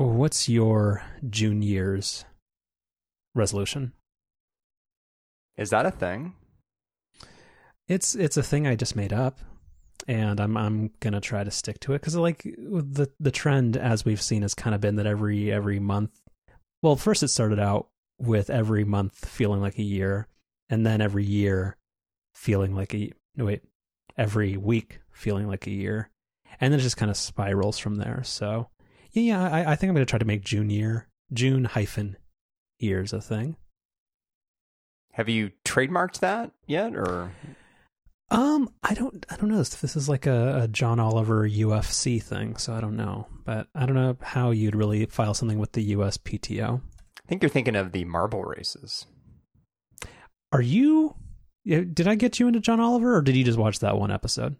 [0.00, 2.24] What's your June year's
[3.34, 3.92] resolution?
[5.58, 6.36] Is that a thing?
[7.86, 9.40] It's it's a thing I just made up,
[10.08, 14.06] and I'm I'm gonna try to stick to it because like the the trend as
[14.06, 16.18] we've seen has kind of been that every every month.
[16.80, 17.88] Well, first it started out
[18.18, 20.28] with every month feeling like a year,
[20.70, 21.76] and then every year
[22.34, 23.64] feeling like a no wait
[24.16, 26.08] every week feeling like a year,
[26.58, 28.22] and then it just kind of spirals from there.
[28.24, 28.70] So
[29.12, 32.16] yeah, yeah, I, I think I'm gonna try to make June year June hyphen
[32.78, 33.56] years a thing.
[35.12, 37.32] Have you trademarked that yet, or
[38.30, 39.58] um, I don't, I don't know.
[39.58, 43.26] This is like a, a, John Oliver UFC thing, so I don't know.
[43.44, 46.80] But I don't know how you'd really file something with the USPTO.
[46.80, 49.06] I think you're thinking of the marble races.
[50.52, 51.16] Are you?
[51.66, 54.56] Did I get you into John Oliver, or did you just watch that one episode?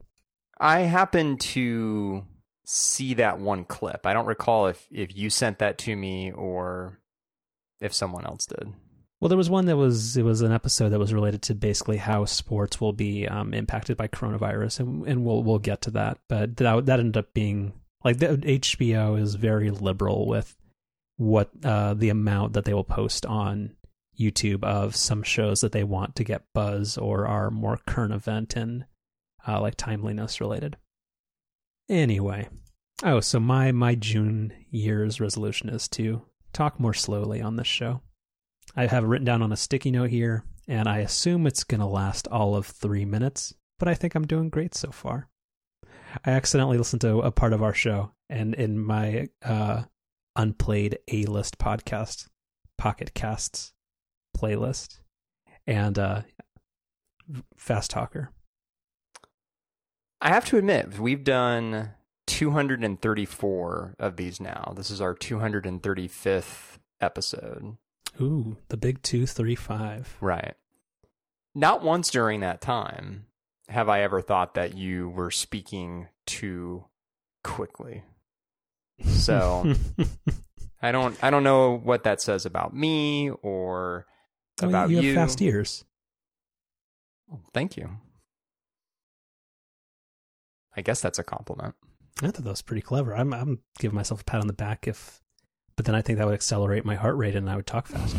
[0.58, 2.24] I happened to
[2.64, 4.06] see that one clip.
[4.06, 7.00] I don't recall if if you sent that to me or
[7.80, 8.72] if someone else did.
[9.20, 11.98] Well, there was one that was it was an episode that was related to basically
[11.98, 16.18] how sports will be um, impacted by coronavirus, and and we'll we'll get to that.
[16.28, 20.56] But that that ended up being like the HBO is very liberal with
[21.18, 23.76] what uh, the amount that they will post on
[24.18, 28.56] YouTube of some shows that they want to get buzz or are more current event
[28.56, 28.86] and
[29.46, 30.78] uh, like timeliness related.
[31.90, 32.48] Anyway,
[33.02, 38.00] oh, so my my June year's resolution is to talk more slowly on this show.
[38.76, 41.80] I have it written down on a sticky note here, and I assume it's going
[41.80, 45.28] to last all of three minutes, but I think I'm doing great so far.
[46.24, 49.82] I accidentally listened to a part of our show, and in my uh,
[50.36, 52.28] unplayed A list podcast,
[52.78, 53.72] Pocket Casts
[54.38, 55.00] playlist,
[55.66, 56.22] and uh,
[57.56, 58.30] Fast Talker.
[60.20, 61.92] I have to admit, we've done
[62.26, 64.72] 234 of these now.
[64.76, 67.76] This is our 235th episode.
[68.20, 70.16] Ooh, the big 235.
[70.20, 70.54] Right.
[71.54, 73.26] Not once during that time
[73.70, 76.84] have I ever thought that you were speaking too
[77.44, 78.02] quickly.
[79.06, 79.74] So
[80.82, 84.06] I don't I don't know what that says about me or
[84.60, 84.96] about you.
[84.96, 85.14] Have you.
[85.14, 85.84] fast ears.
[87.54, 87.90] Thank you.
[90.76, 91.74] I guess that's a compliment.
[92.22, 93.14] I thought that was pretty clever.
[93.14, 95.20] I'm I'm giving myself a pat on the back if
[95.76, 98.18] but then I think that would accelerate my heart rate and I would talk faster.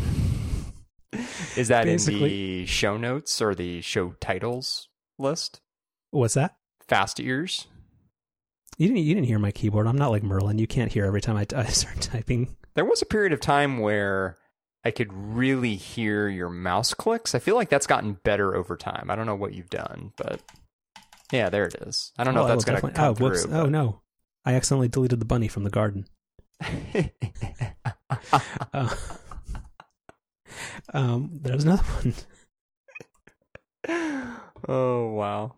[1.56, 2.28] Is that Basically, in
[2.62, 5.60] the show notes or the show titles list?
[6.10, 6.56] What's that?
[6.88, 7.68] Fast ears.
[8.78, 9.04] You didn't.
[9.04, 9.86] You didn't hear my keyboard.
[9.86, 10.58] I'm not like Merlin.
[10.58, 12.56] You can't hear every time I, I start typing.
[12.74, 14.38] There was a period of time where
[14.84, 17.34] I could really hear your mouse clicks.
[17.34, 19.08] I feel like that's gotten better over time.
[19.08, 20.40] I don't know what you've done, but
[21.32, 22.12] yeah, there it is.
[22.18, 23.44] I don't know oh, if that's going to come oh, whoops.
[23.44, 23.54] through.
[23.54, 24.02] Oh no,
[24.44, 26.06] I accidentally deleted the bunny from the garden.
[28.72, 28.94] uh,
[30.92, 32.14] um, there's another one.
[34.68, 35.54] oh wow.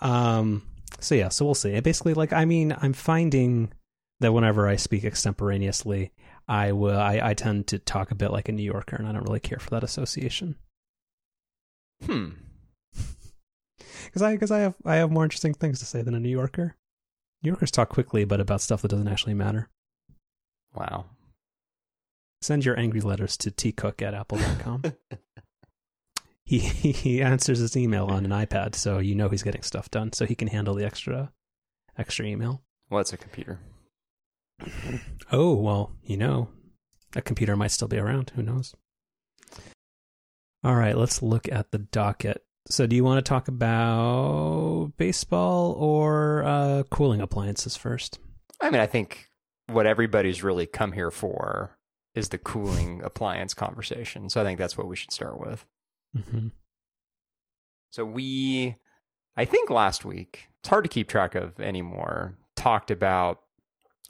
[0.00, 0.62] Um.
[1.00, 1.28] So yeah.
[1.28, 1.78] So we'll see.
[1.80, 3.72] Basically, like I mean, I'm finding
[4.20, 6.12] that whenever I speak extemporaneously,
[6.48, 6.98] I will.
[6.98, 9.40] I, I tend to talk a bit like a New Yorker, and I don't really
[9.40, 10.56] care for that association.
[12.04, 12.30] Hmm.
[14.12, 16.28] Because I because I have I have more interesting things to say than a New
[16.28, 16.76] Yorker.
[17.42, 19.70] New Yorkers talk quickly, but about stuff that doesn't actually matter.
[20.74, 21.06] Wow.
[22.42, 24.82] Send your angry letters to tcook at apple.com.
[26.44, 30.12] he, he answers his email on an iPad, so you know he's getting stuff done,
[30.12, 31.32] so he can handle the extra
[31.96, 32.62] extra email.
[32.90, 33.60] Well, it's a computer.
[35.32, 36.48] oh, well, you know,
[37.16, 38.32] a computer might still be around.
[38.34, 38.74] Who knows?
[40.62, 42.44] All right, let's look at the docket.
[42.68, 48.18] So, do you want to talk about baseball or uh, cooling appliances first?
[48.60, 49.28] I mean, I think
[49.66, 51.76] what everybody's really come here for
[52.14, 54.28] is the cooling appliance conversation.
[54.30, 55.66] So, I think that's what we should start with.
[56.16, 56.48] Mm-hmm.
[57.90, 58.76] So, we,
[59.36, 63.40] I think last week, it's hard to keep track of anymore, talked about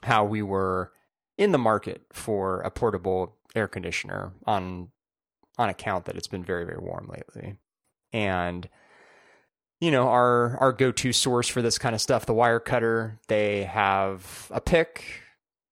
[0.03, 0.93] how we were
[1.39, 4.89] in the market for a portable air conditioner on
[5.59, 7.57] on account that it's been very very warm lately
[8.13, 8.69] and
[9.81, 14.51] you know our our go-to source for this kind of stuff the Wirecutter they have
[14.51, 15.05] a pick.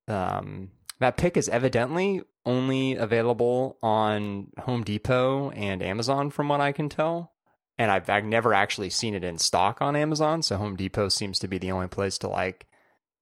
[0.09, 6.73] Um, that pick is evidently only available on home depot and amazon from what i
[6.73, 7.33] can tell.
[7.79, 11.39] And I've, I've never actually seen it in stock on amazon so home depot seems
[11.41, 12.67] to be the only place to like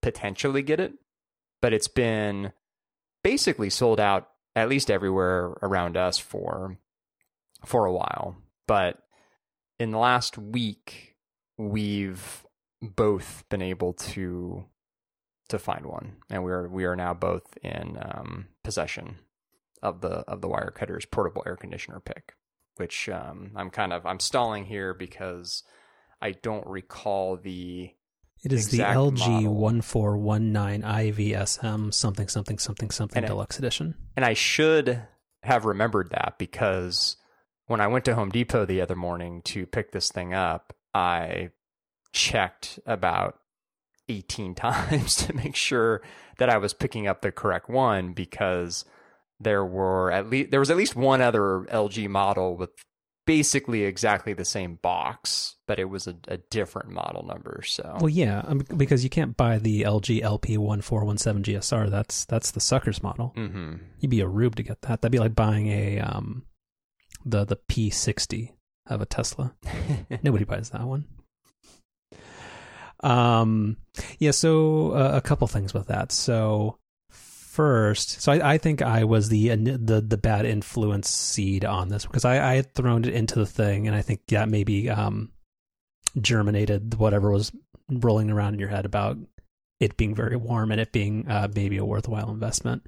[0.01, 0.93] potentially get it.
[1.61, 2.53] But it's been
[3.23, 6.77] basically sold out at least everywhere around us for
[7.65, 8.37] for a while.
[8.67, 8.99] But
[9.79, 11.15] in the last week,
[11.57, 12.45] we've
[12.81, 14.65] both been able to
[15.49, 19.17] to find one, and we are we are now both in um, possession
[19.81, 22.33] of the of the Wirecutter's portable air conditioner pick,
[22.75, 25.63] which um, I'm kind of I'm stalling here because
[26.21, 27.91] I don't recall the
[28.43, 33.57] It is the LG one four one nine IVSM something something something something And deluxe
[33.57, 33.95] edition.
[34.15, 35.01] And I should
[35.43, 37.15] have remembered that because
[37.69, 41.51] when I went to Home Depot the other morning to pick this thing up, I
[42.11, 43.39] checked about
[44.09, 46.01] 18 times to make sure
[46.39, 48.85] that I was picking up the correct one because
[49.39, 52.71] there were at least there was at least one other LG model with
[53.25, 57.61] basically exactly the same box, but it was a, a different model number.
[57.63, 61.43] So Well, yeah, um, because you can't buy the LG LP one four one seven
[61.43, 61.91] GSR.
[61.91, 63.33] That's that's the suckers model.
[63.35, 65.01] hmm You'd be a rube to get that.
[65.01, 66.45] That'd be like buying a um
[67.29, 68.53] the the P sixty
[68.87, 69.53] of a Tesla.
[70.23, 71.05] Nobody buys that one.
[73.01, 73.77] Um,
[74.17, 74.31] yeah.
[74.31, 76.11] So uh, a couple things with that.
[76.11, 76.77] So
[77.11, 82.05] first, so I, I think I was the the the bad influence seed on this
[82.05, 85.31] because I, I had thrown it into the thing, and I think that maybe um
[86.19, 87.51] germinated whatever was
[87.89, 89.17] rolling around in your head about
[89.79, 92.85] it being very warm and it being uh, maybe a worthwhile investment.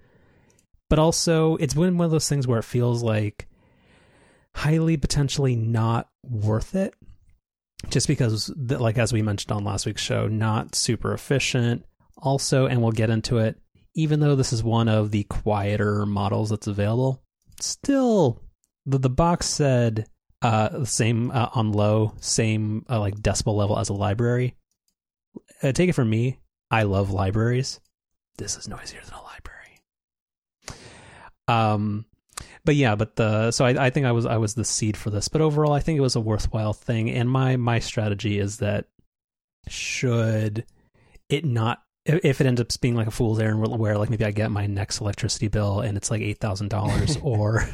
[0.90, 3.48] But also, it's been one of those things where it feels like
[4.56, 6.94] highly potentially not worth it.
[7.90, 11.86] Just because like as we mentioned on last week's show not super efficient.
[12.18, 13.58] Also and we'll get into it
[13.96, 17.22] even though this is one of the quieter models that's available
[17.60, 18.42] still
[18.86, 20.08] the, the box said
[20.42, 24.56] uh same uh, on low same uh, like decibel level as a library.
[25.62, 26.40] Uh, take it from me
[26.70, 27.80] i love libraries.
[28.38, 29.80] This is noisier than a library.
[31.48, 32.06] Um
[32.64, 35.10] but yeah, but the so I, I think I was I was the seed for
[35.10, 37.10] this, but overall I think it was a worthwhile thing.
[37.10, 38.86] And my my strategy is that
[39.68, 40.66] should
[41.30, 44.26] it not if it ends up being like a fool's errand where, where like maybe
[44.26, 47.68] I get my next electricity bill and it's like eight thousand dollars or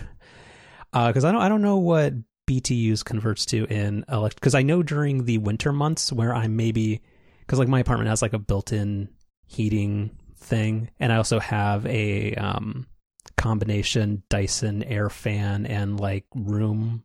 [0.94, 2.14] because I don't I don't know what
[2.48, 7.02] BTUs converts to in elect because I know during the winter months where I'm maybe
[7.42, 9.10] because like my apartment has like a built-in
[9.48, 12.88] heating thing and I also have a um
[13.38, 17.04] combination Dyson air fan and like room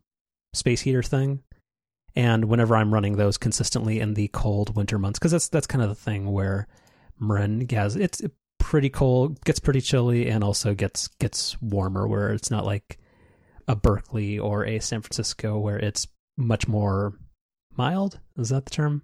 [0.53, 1.43] space heater thing.
[2.15, 5.81] And whenever I'm running those consistently in the cold winter months, because that's that's kind
[5.83, 6.67] of the thing where
[7.19, 8.21] Marin has it's
[8.59, 12.07] pretty cold, gets pretty chilly, and also gets gets warmer.
[12.07, 12.99] Where it's not like
[13.67, 16.07] a Berkeley or a San Francisco where it's
[16.37, 17.13] much more
[17.75, 18.19] mild.
[18.37, 19.01] Is that the term?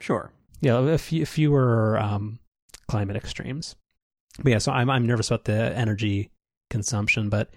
[0.00, 0.32] Sure.
[0.60, 2.38] Yeah, a few, fewer um,
[2.88, 3.76] climate extremes.
[4.42, 6.30] But yeah, so I'm I'm nervous about the energy
[6.70, 7.50] consumption, but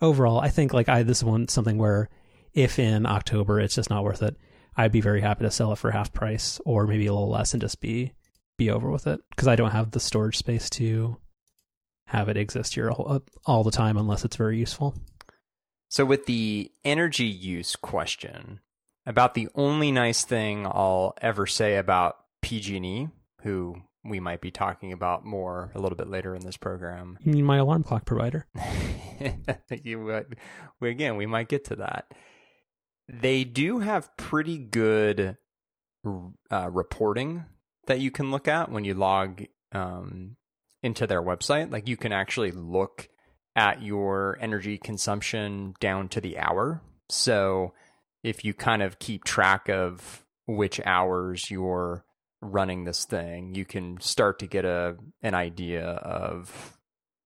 [0.00, 2.08] overall, I think like I this is one something where
[2.54, 4.36] if in October it's just not worth it,
[4.76, 7.54] I'd be very happy to sell it for half price or maybe a little less
[7.54, 8.12] and just be
[8.58, 11.16] be over with it because I don't have the storage space to
[12.06, 14.94] have it exist here all, all the time unless it's very useful.
[15.88, 18.60] So, with the energy use question,
[19.04, 23.08] about the only nice thing I'll ever say about PG&E,
[23.42, 27.18] who we might be talking about more a little bit later in this program.
[27.22, 28.46] You mean my alarm clock provider?
[29.82, 30.24] you,
[30.80, 32.12] we, again, we might get to that.
[33.08, 35.36] They do have pretty good
[36.50, 37.44] uh, reporting
[37.86, 40.36] that you can look at when you log um,
[40.82, 41.70] into their website.
[41.70, 43.08] Like you can actually look
[43.54, 46.80] at your energy consumption down to the hour.
[47.08, 47.74] So
[48.22, 52.04] if you kind of keep track of which hours you're
[52.42, 56.76] running this thing, you can start to get a an idea of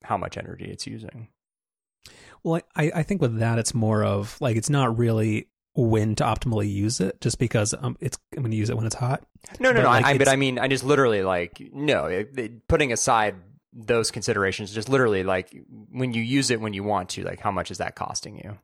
[0.05, 1.29] how much energy it's using.
[2.45, 6.25] Well, I, I think with that, it's more of like it's not really when to
[6.25, 9.25] optimally use it, just because um, it's I'm going to use it when it's hot.
[9.59, 9.89] No, no, But, no.
[9.89, 12.05] like, I, but I mean, I just literally like no.
[12.07, 13.35] It, it- putting aside
[13.73, 15.55] those considerations, just literally like
[15.91, 18.57] when you use it when you want to, like how much is that costing you?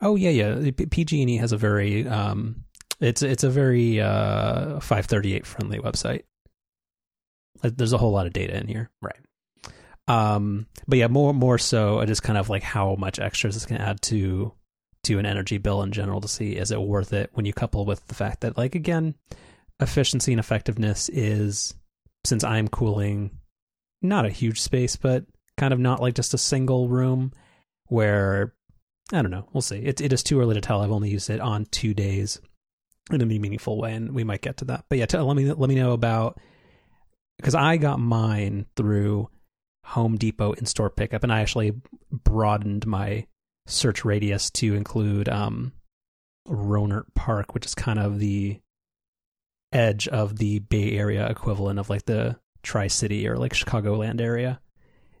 [0.00, 0.70] Oh yeah, yeah.
[0.90, 2.64] PG&E has a very um,
[3.02, 6.22] it's it's a very uh 538 friendly website.
[7.62, 8.90] There's a whole lot of data in here.
[9.00, 9.16] Right.
[10.08, 13.66] Um, but yeah, more more so, it is kind of like how much extras it's
[13.66, 14.52] going to add to
[15.04, 17.84] to an energy bill in general to see is it worth it when you couple
[17.84, 19.14] with the fact that like again,
[19.80, 21.74] efficiency and effectiveness is
[22.24, 23.38] since I'm cooling
[24.00, 25.24] not a huge space, but
[25.56, 27.32] kind of not like just a single room
[27.86, 28.54] where
[29.12, 29.48] I don't know.
[29.52, 29.78] We'll see.
[29.78, 30.82] It it is too early to tell.
[30.82, 32.40] I've only used it on two days
[33.10, 34.84] in a meaningful way, and we might get to that.
[34.88, 36.38] But yeah, let me let me know about
[37.38, 39.28] because I got mine through
[39.86, 41.74] Home Depot in store pickup, and I actually
[42.10, 43.26] broadened my
[43.66, 45.72] search radius to include um,
[47.14, 48.60] Park, which is kind of the
[49.72, 54.60] edge of the Bay Area equivalent of like the Tri City or like Chicagoland area.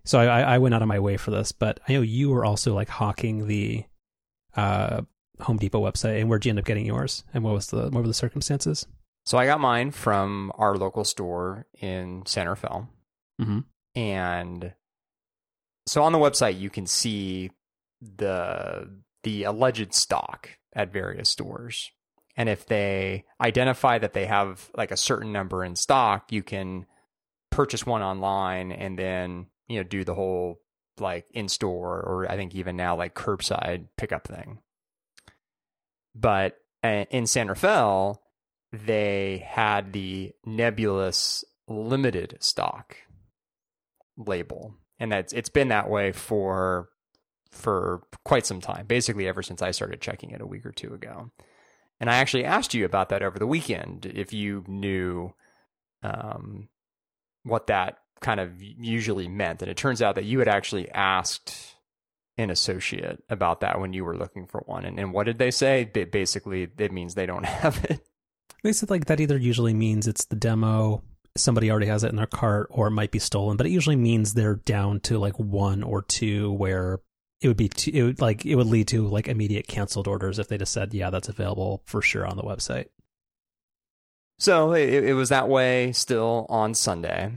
[0.04, 2.44] So I, I went out of my way for this, but I know you were
[2.44, 3.84] also like hawking the
[4.56, 5.02] uh,
[5.40, 6.20] Home Depot website.
[6.20, 7.24] And where'd you end up getting yours?
[7.32, 8.86] And what was the what were the circumstances?
[9.24, 12.88] So I got mine from our local store in Rafael.
[13.40, 13.60] Mm-hmm.
[13.94, 14.74] And
[15.86, 17.50] so on the website you can see
[18.00, 18.88] the
[19.22, 21.90] the alleged stock at various stores.
[22.36, 26.86] And if they identify that they have like a certain number in stock, you can
[27.50, 30.60] purchase one online and then, you know, do the whole
[30.98, 34.60] like in store or I think even now like curbside pickup thing.
[36.14, 38.22] But uh, in San Rafael,
[38.72, 42.96] they had the nebulous limited stock
[44.16, 44.74] label.
[44.98, 46.88] And that's it's been that way for
[47.50, 50.94] for quite some time, basically ever since I started checking it a week or two
[50.94, 51.30] ago.
[52.00, 55.34] And I actually asked you about that over the weekend if you knew
[56.02, 56.68] um,
[57.44, 59.62] what that kind of usually meant.
[59.62, 61.76] And it turns out that you had actually asked
[62.38, 64.84] an associate about that when you were looking for one.
[64.84, 65.84] And, and what did they say?
[65.84, 68.00] Basically, it means they don't have it.
[68.62, 71.02] They said like that either usually means it's the demo,
[71.36, 73.56] somebody already has it in their cart, or it might be stolen.
[73.56, 77.00] But it usually means they're down to like one or two where
[77.40, 80.38] it would be too, it would like it would lead to like immediate canceled orders
[80.38, 82.86] if they just said yeah that's available for sure on the website.
[84.38, 87.32] So it, it was that way still on Sunday,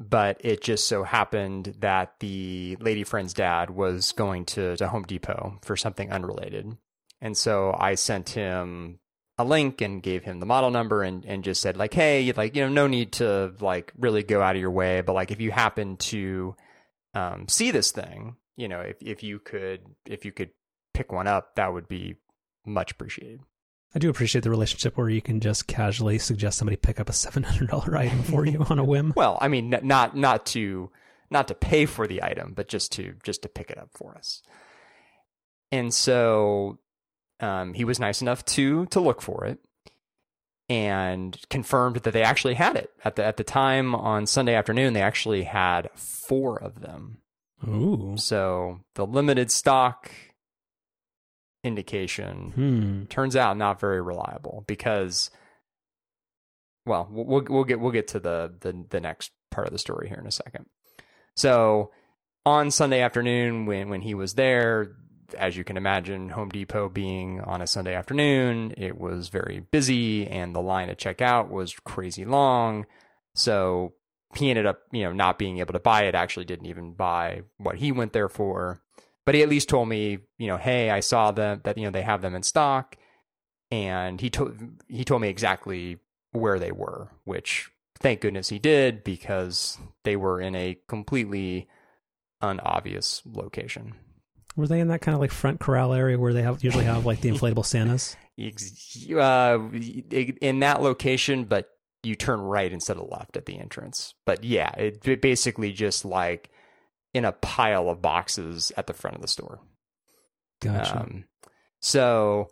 [0.00, 5.02] but it just so happened that the lady friend's dad was going to, to Home
[5.02, 6.74] Depot for something unrelated.
[7.20, 8.98] And so I sent him
[9.36, 12.56] a link and gave him the model number and, and just said like, hey, like,
[12.56, 15.40] you know, no need to like really go out of your way, but like if
[15.40, 16.56] you happen to
[17.12, 20.50] um, see this thing, you know, if, if you could if you could
[20.94, 22.16] pick one up, that would be
[22.64, 23.40] much appreciated.
[23.94, 27.12] I do appreciate the relationship where you can just casually suggest somebody pick up a
[27.12, 29.12] seven hundred dollar item for you on a whim.
[29.16, 30.90] Well, I mean, not not to
[31.30, 34.16] not to pay for the item, but just to just to pick it up for
[34.16, 34.42] us.
[35.72, 36.78] And so
[37.40, 39.58] um, he was nice enough to to look for it
[40.68, 44.92] and confirmed that they actually had it at the at the time on Sunday afternoon.
[44.92, 47.20] They actually had four of them
[47.66, 48.14] Ooh.
[48.16, 50.10] So the limited stock
[51.62, 53.04] indication hmm.
[53.06, 55.30] turns out not very reliable because
[56.86, 60.08] well, we'll we'll get we'll get to the, the the next part of the story
[60.08, 60.66] here in a second.
[61.36, 61.90] So
[62.46, 64.96] on Sunday afternoon when when he was there,
[65.38, 70.26] as you can imagine, Home Depot being on a Sunday afternoon, it was very busy
[70.26, 72.86] and the line to check out was crazy long.
[73.34, 73.94] So
[74.34, 77.42] he ended up, you know, not being able to buy it, actually didn't even buy
[77.58, 78.80] what he went there for.
[79.26, 81.90] But he at least told me, you know, hey, I saw them that, you know,
[81.90, 82.96] they have them in stock.
[83.70, 84.56] And he told
[84.88, 85.98] he told me exactly
[86.32, 91.68] where they were, which thank goodness he did because they were in a completely
[92.40, 93.94] unobvious location.
[94.56, 97.06] Were they in that kind of like front corral area where they have usually have
[97.06, 98.16] like the inflatable Santas?
[98.36, 99.58] Uh,
[100.40, 101.68] in that location, but
[102.02, 104.14] you turn right instead of left at the entrance.
[104.24, 106.50] But yeah, it, it basically just like
[107.12, 109.60] in a pile of boxes at the front of the store.
[110.60, 111.00] Gotcha.
[111.00, 111.24] Um,
[111.80, 112.48] so,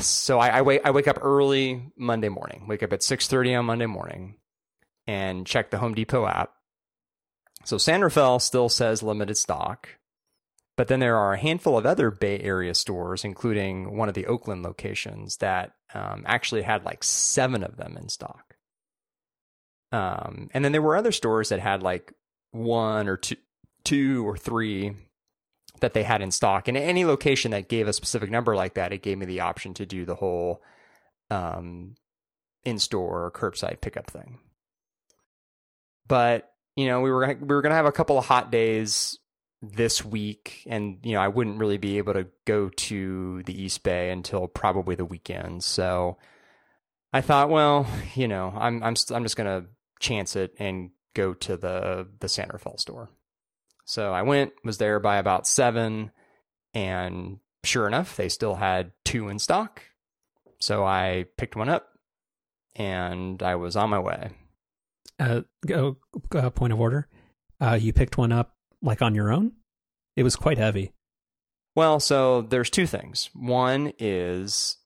[0.00, 2.66] so I, I, wake I wake up early Monday morning.
[2.68, 4.36] Wake up at six thirty on Monday morning,
[5.06, 6.52] and check the Home Depot app.
[7.64, 9.88] So San Rafael still says limited stock,
[10.76, 14.26] but then there are a handful of other Bay Area stores, including one of the
[14.26, 18.56] Oakland locations, that um, actually had like seven of them in stock.
[19.92, 22.12] Um, and then there were other stores that had like
[22.54, 23.36] one or two,
[23.84, 24.94] two or three
[25.80, 26.68] that they had in stock.
[26.68, 29.74] And any location that gave a specific number like that, it gave me the option
[29.74, 30.62] to do the whole
[31.30, 31.96] um,
[32.64, 34.38] in store or curbside pickup thing.
[36.06, 39.18] But you know, we were we were gonna have a couple of hot days
[39.62, 43.82] this week and you know I wouldn't really be able to go to the East
[43.82, 45.64] Bay until probably the weekend.
[45.64, 46.18] So
[47.12, 49.66] I thought, well, you know, I'm I'm I'm just to
[50.00, 53.10] chance it and go to the the San Rafael store.
[53.84, 56.10] So I went, was there by about 7
[56.72, 59.82] and sure enough, they still had two in stock.
[60.58, 61.86] So I picked one up
[62.74, 64.30] and I was on my way.
[65.20, 65.42] Uh,
[65.72, 67.08] uh, point of order.
[67.60, 69.52] Uh, you picked one up like on your own?
[70.16, 70.92] It was quite heavy.
[71.76, 73.30] Well, so there's two things.
[73.34, 74.78] One is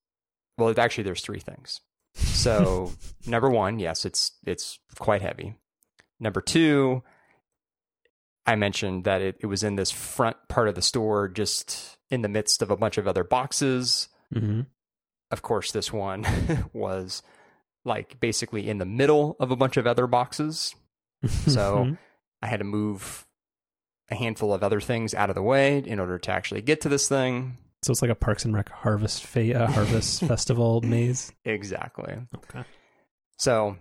[0.58, 1.80] well, actually there's three things.
[2.14, 2.92] So,
[3.26, 5.54] number 1, yes, it's it's quite heavy.
[6.20, 7.02] Number 2,
[8.46, 12.22] I mentioned that it, it was in this front part of the store just in
[12.22, 14.08] the midst of a bunch of other boxes.
[14.34, 14.62] Mm-hmm.
[15.30, 16.26] Of course, this one
[16.72, 17.22] was
[17.84, 20.75] like basically in the middle of a bunch of other boxes
[21.46, 21.96] So
[22.42, 23.26] I had to move
[24.10, 26.88] a handful of other things out of the way in order to actually get to
[26.88, 27.58] this thing.
[27.82, 31.32] So it's like a Parks and Rec harvest fa- uh, harvest festival maze.
[31.44, 32.14] Exactly.
[32.37, 32.64] Okay.
[33.37, 33.76] So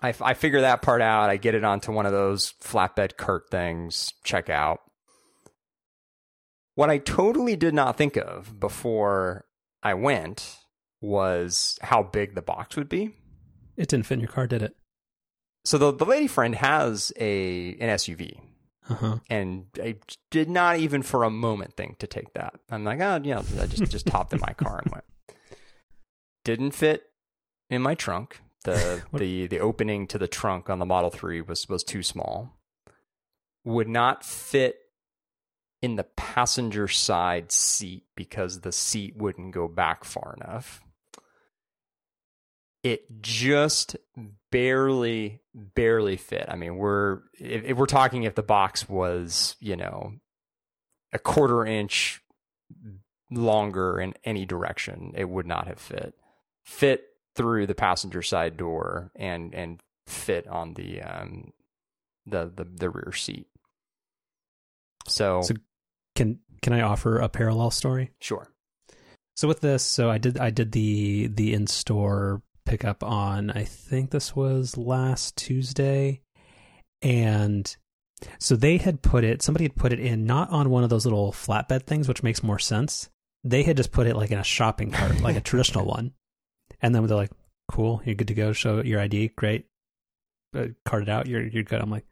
[0.00, 1.30] I, I figure that part out.
[1.30, 4.80] I get it onto one of those flatbed cart things, check out.
[6.74, 9.44] What I totally did not think of before
[9.82, 10.56] I went
[11.00, 13.14] was how big the box would be.
[13.76, 14.76] It didn't fit in your car, did it?
[15.64, 18.40] So the, the lady friend has a an SUV,
[18.88, 19.18] Uh huh.
[19.28, 19.96] and I
[20.30, 22.54] did not even for a moment think to take that.
[22.70, 25.04] I'm like, oh, yeah, I just just hopped in my car and went.
[26.44, 27.02] Didn't fit
[27.68, 28.40] in my trunk.
[28.68, 32.54] The the the opening to the trunk on the Model Three was was too small.
[33.64, 34.76] Would not fit
[35.80, 40.80] in the passenger side seat because the seat wouldn't go back far enough.
[42.82, 43.96] It just
[44.50, 46.46] barely barely fit.
[46.48, 50.14] I mean, we're if, if we're talking if the box was, you know,
[51.12, 52.22] a quarter inch
[53.30, 56.14] longer in any direction, it would not have fit.
[56.64, 57.07] Fit
[57.38, 61.52] through the passenger side door and and fit on the um
[62.26, 63.46] the the, the rear seat.
[65.06, 65.54] So, So-
[66.14, 68.10] Can can I offer a parallel story?
[68.20, 68.48] sure.
[69.36, 73.62] So with this, so I did I did the the in store pickup on I
[73.64, 76.22] think this was last Tuesday,
[77.00, 77.74] and
[78.40, 81.06] so they had put it somebody had put it in not on one of those
[81.06, 83.08] little flatbed things, which makes more sense.
[83.44, 86.12] They had just put it like in a shopping cart, like a traditional one,
[86.80, 87.32] and then they're like,
[87.70, 88.52] "Cool, you're good to go.
[88.52, 89.66] Show your ID, great.
[90.54, 91.26] Uh, cart it out.
[91.26, 92.06] You're you're good." I'm like,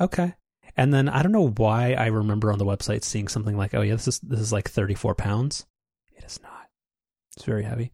[0.00, 0.34] "Okay."
[0.76, 3.82] And then I don't know why I remember on the website seeing something like, "Oh
[3.82, 5.66] yeah, this is this is like 34 pounds."
[6.16, 6.68] It is not.
[7.36, 7.92] It's very heavy.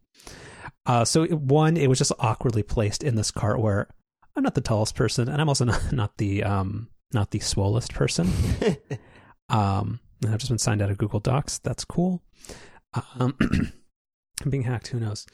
[0.85, 3.87] Uh, so it, one, it was just awkwardly placed in this cart where
[4.35, 7.93] I'm not the tallest person, and I'm also not, not the um not the swollest
[7.93, 8.29] person.
[9.49, 11.59] Um, and I've just been signed out of Google Docs.
[11.59, 12.23] That's cool.
[12.93, 13.35] Um,
[14.43, 14.87] I'm being hacked.
[14.87, 15.25] Who knows?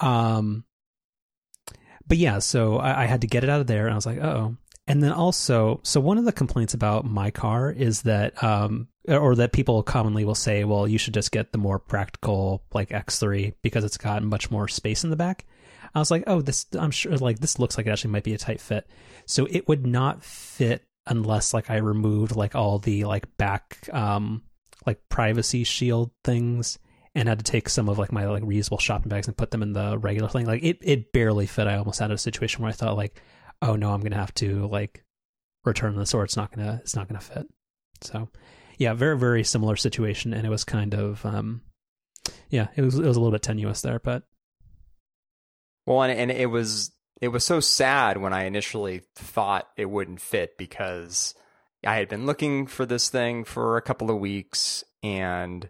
[0.00, 0.64] Um,
[2.06, 4.06] but yeah, so I, I had to get it out of there, and I was
[4.06, 4.56] like, oh.
[4.86, 9.34] And then also, so one of the complaints about my car is that, um, or
[9.36, 13.54] that people commonly will say, well, you should just get the more practical like X3
[13.62, 15.46] because it's got much more space in the back.
[15.94, 18.34] I was like, oh, this, I'm sure, like, this looks like it actually might be
[18.34, 18.86] a tight fit.
[19.24, 24.42] So it would not fit unless like I removed like all the like back um
[24.86, 26.78] like privacy shield things
[27.14, 29.62] and had to take some of like my like reusable shopping bags and put them
[29.62, 30.46] in the regular thing.
[30.46, 31.66] Like it it barely fit.
[31.66, 33.20] I almost had a situation where I thought like,
[33.62, 35.04] oh no, I'm gonna have to like
[35.64, 37.46] return this or it's not gonna it's not gonna fit.
[38.00, 38.28] So
[38.78, 41.62] yeah, very very similar situation and it was kind of um
[42.50, 44.24] yeah, it was it was a little bit tenuous there, but
[45.86, 50.20] Well, and, and it was it was so sad when I initially thought it wouldn't
[50.20, 51.34] fit because
[51.86, 55.68] I had been looking for this thing for a couple of weeks and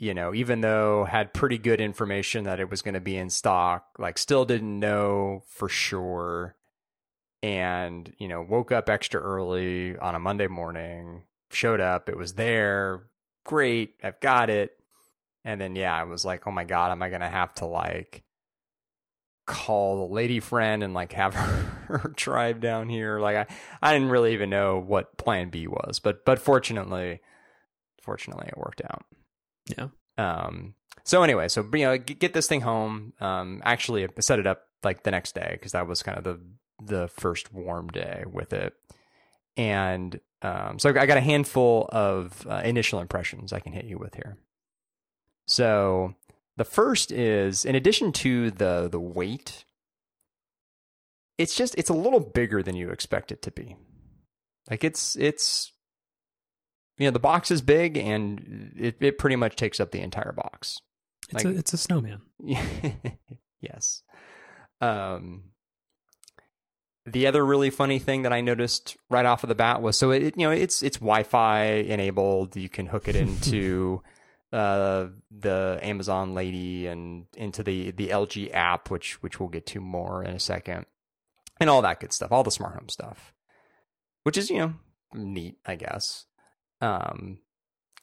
[0.00, 3.28] you know, even though had pretty good information that it was going to be in
[3.28, 6.56] stock, like still didn't know for sure
[7.42, 12.32] and, you know, woke up extra early on a Monday morning, showed up, it was
[12.32, 13.02] there,
[13.44, 14.72] great, I've got it.
[15.44, 17.66] And then yeah, I was like, "Oh my god, am I going to have to
[17.66, 18.24] like
[19.46, 23.20] call the lady friend and like have her, drive down here.
[23.20, 23.46] Like I,
[23.82, 27.20] I didn't really even know what plan B was, but but fortunately,
[28.00, 29.04] fortunately it worked out.
[29.76, 29.88] Yeah.
[30.18, 30.74] Um.
[31.04, 33.12] So anyway, so you know, get this thing home.
[33.20, 33.60] Um.
[33.64, 36.40] Actually, I set it up like the next day because that was kind of the
[36.82, 38.74] the first warm day with it,
[39.56, 40.78] and um.
[40.78, 44.38] So I got a handful of uh, initial impressions I can hit you with here.
[45.46, 46.14] So
[46.56, 49.64] the first is in addition to the the weight,
[51.38, 53.76] it's just it's a little bigger than you expect it to be.
[54.70, 55.72] Like it's it's
[57.00, 60.32] you know the box is big and it it pretty much takes up the entire
[60.32, 60.78] box.
[61.30, 62.20] it's Like- a it's a snowman.
[63.60, 64.02] yes.
[64.80, 65.44] Um
[67.06, 70.10] the other really funny thing that I noticed right off of the bat was so
[70.10, 72.54] it you know it's it's Wi-Fi enabled.
[72.56, 74.02] You can hook it into
[74.52, 79.80] uh the Amazon lady and into the the LG app which which we'll get to
[79.80, 80.86] more in a second.
[81.60, 83.32] And all that good stuff, all the smart home stuff.
[84.22, 84.74] Which is, you know,
[85.14, 86.24] neat, I guess.
[86.80, 87.38] Um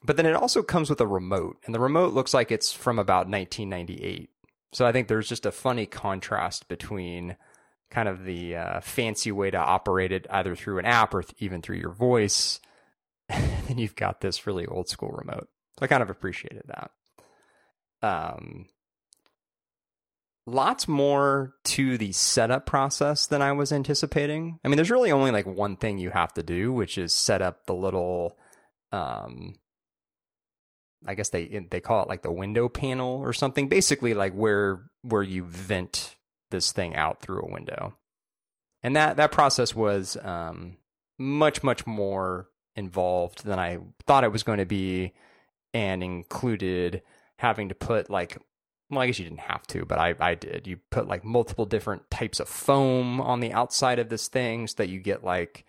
[0.04, 2.98] but then it also comes with a remote and the remote looks like it's from
[2.98, 4.30] about 1998.
[4.72, 7.36] So I think there's just a funny contrast between
[7.90, 11.34] kind of the uh, fancy way to operate it either through an app or th-
[11.38, 12.60] even through your voice.
[13.28, 15.48] and then you've got this really old school remote.
[15.78, 16.90] So I kind of appreciated that.
[18.00, 18.66] Um,
[20.46, 24.58] lots more to the setup process than I was anticipating.
[24.64, 27.42] I mean, there's really only like one thing you have to do, which is set
[27.42, 28.36] up the little,
[28.92, 29.54] um,
[31.06, 33.68] I guess they they call it like the window panel or something.
[33.68, 36.16] Basically, like where where you vent
[36.50, 37.94] this thing out through a window,
[38.82, 40.76] and that that process was um,
[41.18, 45.12] much much more involved than I thought it was going to be,
[45.72, 47.02] and included
[47.38, 48.38] having to put like
[48.90, 50.66] well, I guess you didn't have to, but I, I did.
[50.66, 54.74] You put like multiple different types of foam on the outside of this thing so
[54.78, 55.66] that you get like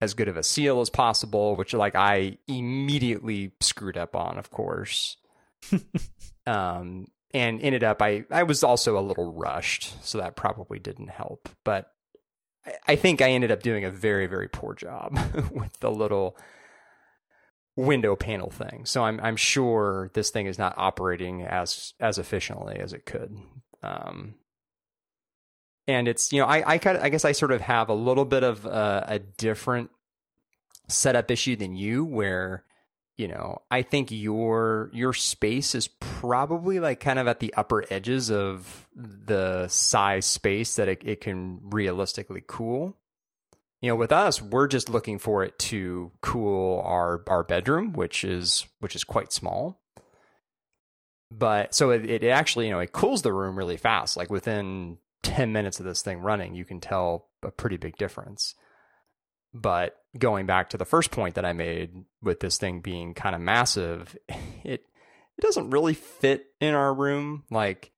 [0.00, 4.50] as good of a seal as possible, which like I immediately screwed up on, of
[4.50, 5.16] course.
[6.46, 11.10] um, and ended up I I was also a little rushed, so that probably didn't
[11.10, 11.48] help.
[11.64, 11.92] But
[12.64, 15.18] I, I think I ended up doing a very very poor job
[15.52, 16.36] with the little
[17.76, 18.84] window panel thing.
[18.86, 23.36] So I'm I'm sure this thing is not operating as as efficiently as it could.
[23.82, 24.34] Um,
[25.90, 28.24] and it's you know I I kind I guess I sort of have a little
[28.24, 29.90] bit of a, a different
[30.88, 32.64] setup issue than you where
[33.16, 37.84] you know I think your your space is probably like kind of at the upper
[37.90, 42.96] edges of the size space that it, it can realistically cool.
[43.80, 48.24] You know with us we're just looking for it to cool our our bedroom which
[48.24, 49.80] is which is quite small.
[51.32, 54.98] But so it, it actually you know it cools the room really fast like within
[55.22, 58.54] 10 minutes of this thing running you can tell a pretty big difference
[59.52, 63.34] but going back to the first point that i made with this thing being kind
[63.34, 64.16] of massive
[64.64, 64.84] it
[65.38, 67.92] it doesn't really fit in our room like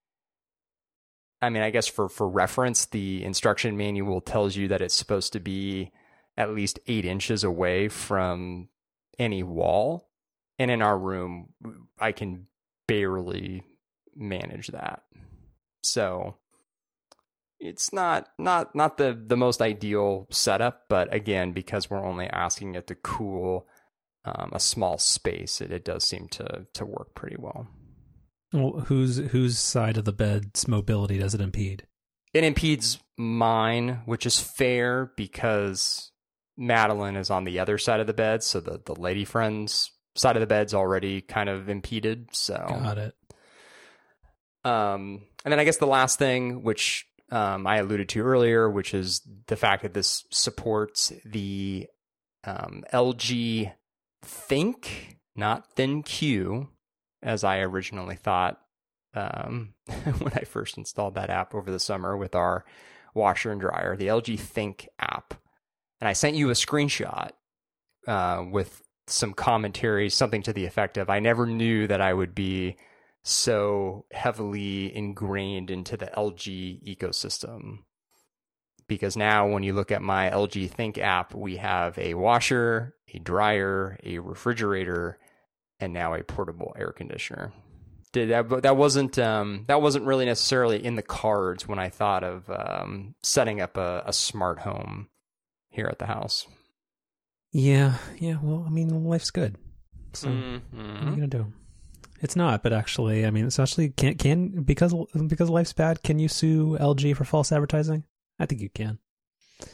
[1.43, 5.33] I mean, I guess for for reference, the instruction manual tells you that it's supposed
[5.33, 5.91] to be
[6.37, 8.69] at least eight inches away from
[9.19, 10.09] any wall,
[10.61, 11.49] and in our room,
[11.99, 12.47] I can
[12.87, 13.65] barely
[14.15, 15.03] manage that.
[15.83, 16.37] So
[17.63, 22.75] it's not not not the the most ideal setup, but again, because we're only asking
[22.75, 23.67] it to cool
[24.25, 27.69] um, a small space, it, it does seem to to work pretty well.
[28.53, 31.87] Well, whose whose side of the bed's mobility does it impede?
[32.35, 36.11] It impedes mine, which is fair because
[36.57, 40.37] Madeline is on the other side of the bed, so the the lady friend's side
[40.37, 42.29] of the bed's already kind of impeded.
[42.33, 43.15] So got it.
[44.65, 48.93] Um, and then I guess the last thing, which um, I alluded to earlier, which
[48.93, 51.89] is the fact that this supports the
[52.45, 53.73] um, LG
[54.25, 56.69] Think, not ThinQ,
[57.23, 58.61] as I originally thought
[59.15, 59.75] um,
[60.19, 62.67] when I first installed that app over the summer with our
[63.15, 65.35] washer and dryer, the LG Think app.
[66.01, 67.31] And I sent you a screenshot
[68.07, 72.35] uh, with some commentary, something to the effect of I never knew that I would
[72.35, 72.77] be
[73.23, 77.79] so heavily ingrained into the LG ecosystem.
[78.89, 83.19] Because now, when you look at my LG Think app, we have a washer, a
[83.19, 85.19] dryer, a refrigerator,
[85.81, 87.53] and now a portable air conditioner.
[88.13, 88.49] Did that?
[88.49, 92.51] but That wasn't um, that wasn't really necessarily in the cards when I thought of
[92.51, 95.09] um, setting up a, a smart home
[95.71, 96.47] here at the house.
[97.53, 98.37] Yeah, yeah.
[98.43, 99.57] Well, I mean, life's good.
[100.13, 100.77] So mm-hmm.
[100.77, 101.53] what are you gonna do?
[102.23, 104.95] It's not, but actually, I mean, it's actually can can because
[105.27, 106.05] because life's bad.
[106.05, 108.05] Can you sue LG for false advertising?
[108.39, 109.01] I think you can.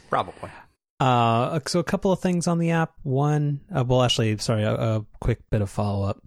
[0.08, 0.50] Probably.
[0.98, 2.94] Uh, so a couple of things on the app.
[3.02, 6.22] One, uh, well, actually, sorry, a, a quick bit of follow up.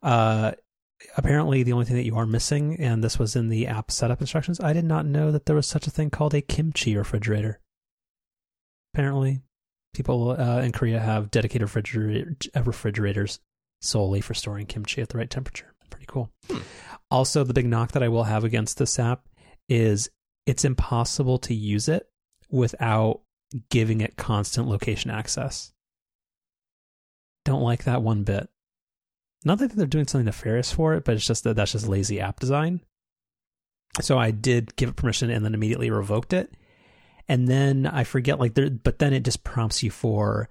[0.00, 0.52] Uh,
[1.16, 4.20] apparently, the only thing that you are missing, and this was in the app setup
[4.20, 4.60] instructions.
[4.60, 7.58] I did not know that there was such a thing called a kimchi refrigerator.
[8.94, 9.42] Apparently,
[9.92, 13.40] people uh, in Korea have dedicated refrigerator, refrigerators
[13.80, 15.74] solely for storing kimchi at the right temperature.
[15.90, 16.30] Pretty cool.
[16.48, 16.58] Hmm.
[17.10, 19.28] Also, the big knock that I will have against this app
[19.68, 20.08] is
[20.46, 22.08] it's impossible to use it
[22.50, 23.20] without
[23.70, 25.72] giving it constant location access.
[27.44, 28.48] Don't like that one bit.
[29.44, 32.20] Not that they're doing something nefarious for it, but it's just that that's just lazy
[32.20, 32.80] app design.
[34.00, 36.52] So I did give it permission and then immediately revoked it.
[37.28, 40.48] And then I forget like there, but then it just prompts you for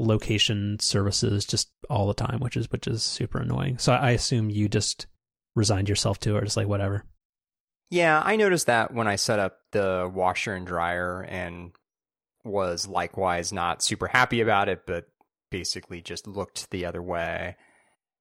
[0.00, 3.78] location services just all the time, which is which is super annoying.
[3.78, 5.06] So I assume you just
[5.54, 7.04] resigned yourself to it, or just like whatever.
[7.90, 11.72] Yeah, I noticed that when I set up the washer and dryer and
[12.44, 15.06] was likewise not super happy about it, but
[15.50, 17.56] basically just looked the other way.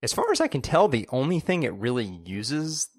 [0.01, 2.89] As far as I can tell, the only thing it really uses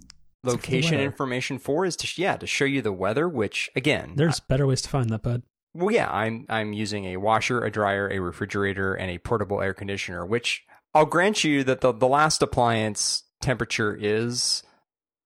[0.45, 3.29] location information for is to yeah to show you the weather.
[3.29, 5.43] Which again, there's I, better ways to find that, bud.
[5.75, 9.75] Well, yeah, I'm I'm using a washer, a dryer, a refrigerator, and a portable air
[9.75, 10.27] conditioner.
[10.27, 14.63] Which I'll grant you that the the last appliance temperature is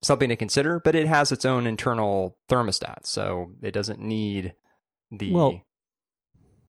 [0.03, 4.55] something to consider, but it has its own internal thermostat, so it doesn't need
[5.11, 5.63] the Well,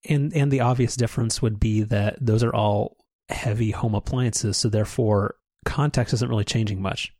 [0.07, 2.95] and and the obvious difference would be that those are all
[3.29, 5.35] heavy home appliances, so therefore
[5.65, 7.13] context isn't really changing much.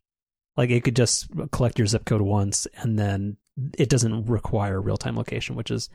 [0.56, 3.36] Like it could just collect your zip code once, and then
[3.76, 5.90] it doesn't require real time location, which is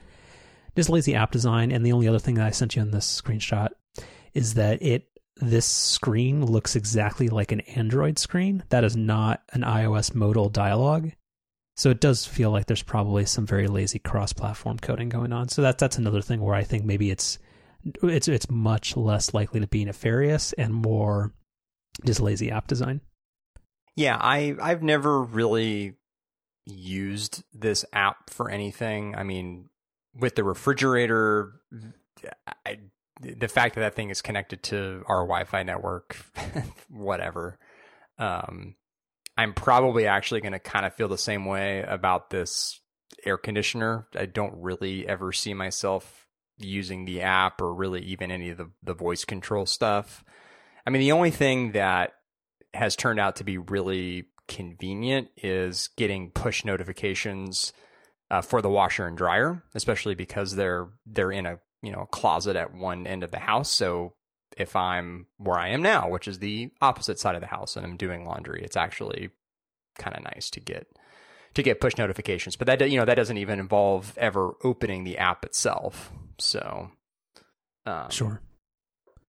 [0.76, 1.72] just lazy app design.
[1.72, 3.70] And the only other thing that I sent you in this screenshot
[4.34, 5.08] is that it
[5.38, 8.64] this screen looks exactly like an Android screen.
[8.70, 11.12] That is not an iOS modal dialog.
[11.76, 15.50] So it does feel like there's probably some very lazy cross-platform coding going on.
[15.50, 17.40] So that that's another thing where I think maybe it's
[18.04, 21.34] it's it's much less likely to be nefarious and more
[22.06, 23.02] just lazy app design.
[23.96, 25.96] Yeah, I I've never really
[26.66, 29.16] used this app for anything.
[29.16, 29.70] I mean,
[30.16, 31.54] with the refrigerator,
[32.66, 32.80] I,
[33.20, 36.18] the fact that that thing is connected to our Wi-Fi network,
[36.90, 37.58] whatever.
[38.18, 38.76] Um,
[39.38, 42.80] I'm probably actually going to kind of feel the same way about this
[43.26, 44.08] air conditioner.
[44.16, 48.70] I don't really ever see myself using the app or really even any of the,
[48.84, 50.24] the voice control stuff.
[50.86, 52.14] I mean, the only thing that
[52.74, 57.74] has turned out to be really convenient is getting push notifications
[58.32, 62.56] uh, for the washer and dryer, especially because they're they're in a you know closet
[62.56, 63.70] at one end of the house.
[63.70, 64.14] So
[64.58, 67.86] if I'm where I am now, which is the opposite side of the house, and
[67.86, 69.30] I'm doing laundry, it's actually
[70.00, 70.88] kind of nice to get
[71.56, 72.56] to get push notifications.
[72.56, 76.10] But that you know that doesn't even involve ever opening the app itself.
[76.40, 76.90] So
[77.86, 78.42] um, sure,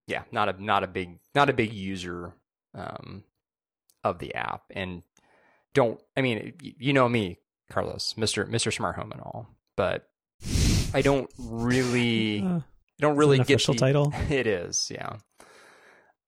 [0.07, 2.35] yeah, not a not a big not a big user
[2.73, 3.25] um,
[4.05, 5.03] of the app, and
[5.75, 7.39] don't I mean you know me,
[7.73, 10.09] Carlos, Mister Mister Smart Home and all, but
[10.95, 12.61] I don't really uh,
[12.99, 14.13] don't really get official the, title.
[14.31, 15.17] It is, yeah.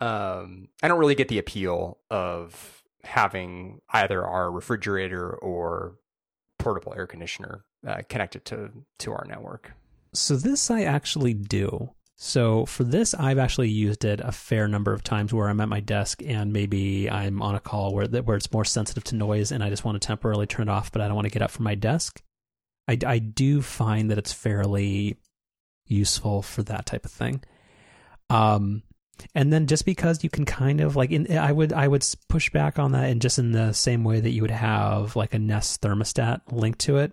[0.01, 5.97] Um, I don't really get the appeal of having either our refrigerator or
[6.59, 9.73] portable air conditioner uh, connected to to our network.
[10.13, 11.91] So this I actually do.
[12.17, 15.69] So for this, I've actually used it a fair number of times where I'm at
[15.69, 19.51] my desk and maybe I'm on a call where where it's more sensitive to noise
[19.51, 21.43] and I just want to temporarily turn it off, but I don't want to get
[21.43, 22.23] up from my desk.
[22.87, 25.17] I, I do find that it's fairly
[25.87, 27.43] useful for that type of thing.
[28.31, 28.83] Um,
[29.35, 32.51] and then just because you can kind of like in, I would I would push
[32.51, 35.39] back on that and just in the same way that you would have like a
[35.39, 37.13] Nest thermostat linked to it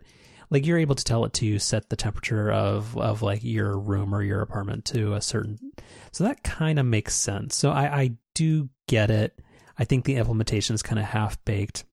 [0.52, 4.14] like you're able to tell it to set the temperature of of like your room
[4.14, 5.58] or your apartment to a certain
[6.12, 7.56] so that kind of makes sense.
[7.56, 9.40] So i i do get it.
[9.80, 11.86] I think the implementation is kind of half baked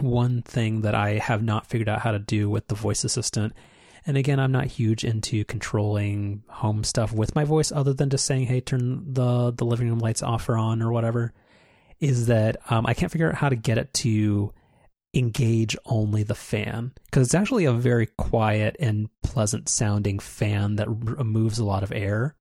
[0.00, 3.52] one thing that i have not figured out how to do with the voice assistant
[4.06, 8.24] and again i'm not huge into controlling home stuff with my voice other than just
[8.24, 11.32] saying hey turn the the living room lights off or on or whatever
[12.00, 14.52] is that um, i can't figure out how to get it to
[15.14, 20.88] engage only the fan because it's actually a very quiet and pleasant sounding fan that
[20.88, 22.36] removes a lot of air,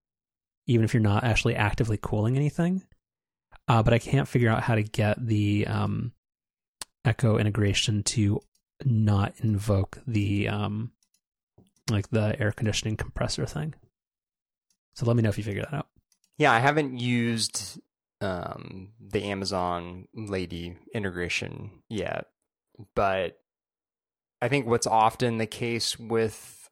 [0.66, 2.84] even if you're not actually actively cooling anything.
[3.68, 6.14] Uh, but I can't figure out how to get the um,
[7.04, 8.42] Echo integration to
[8.84, 10.92] not invoke the um,
[11.90, 13.74] like the air conditioning compressor thing.
[14.94, 15.88] So let me know if you figure that out.
[16.38, 17.80] Yeah, I haven't used
[18.20, 22.28] um, the Amazon Lady integration yet
[22.96, 23.40] but
[24.42, 26.70] I think what's often the case with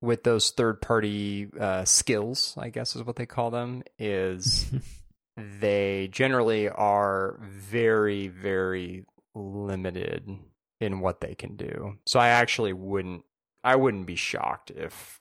[0.00, 4.66] with those third party uh, skills, I guess is what they call them, is
[5.36, 10.38] they generally are very very limited
[10.80, 11.98] in what they can do.
[12.06, 13.24] So I actually wouldn't
[13.64, 15.20] I wouldn't be shocked if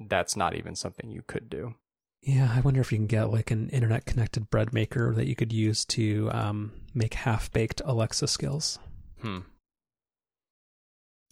[0.00, 1.74] that's not even something you could do.
[2.22, 5.34] Yeah, I wonder if you can get like an internet connected bread maker that you
[5.34, 8.78] could use to um, make half baked Alexa skills.
[9.20, 9.40] Hmm.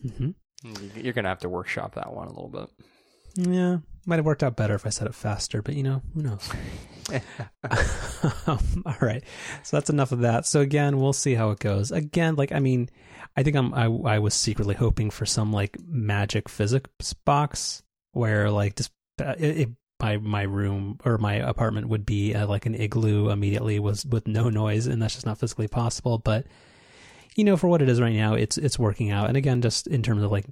[0.05, 1.01] Mm-hmm.
[1.01, 2.71] You're gonna have to workshop that one a little bit.
[3.35, 6.23] Yeah, might have worked out better if I said it faster, but you know, who
[6.23, 6.51] knows?
[8.47, 9.25] um, all right,
[9.63, 10.47] so that's enough of that.
[10.47, 11.91] So again, we'll see how it goes.
[11.91, 12.91] Again, like I mean,
[13.37, 18.51] I think I'm I, I was secretly hoping for some like magic physics box where
[18.51, 19.69] like just uh, it, it,
[20.01, 24.27] my my room or my apartment would be uh, like an igloo immediately was with
[24.27, 26.19] no noise, and that's just not physically possible.
[26.19, 26.47] But
[27.37, 29.29] you know, for what it is right now, it's it's working out.
[29.29, 30.47] And again, just in terms of like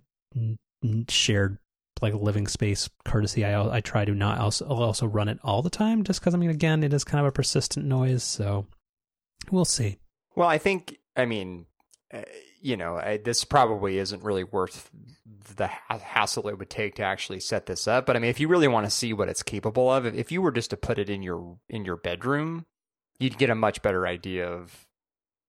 [1.08, 1.58] shared
[2.00, 5.62] like living space courtesy, I I try to not also I'll also run it all
[5.62, 8.22] the time, just because I mean, again, it is kind of a persistent noise.
[8.22, 8.66] So
[9.50, 9.98] we'll see.
[10.34, 11.66] Well, I think I mean,
[12.12, 12.22] uh,
[12.60, 14.90] you know, I, this probably isn't really worth
[15.56, 18.06] the hassle it would take to actually set this up.
[18.06, 20.40] But I mean, if you really want to see what it's capable of, if you
[20.42, 22.66] were just to put it in your in your bedroom,
[23.18, 24.86] you'd get a much better idea of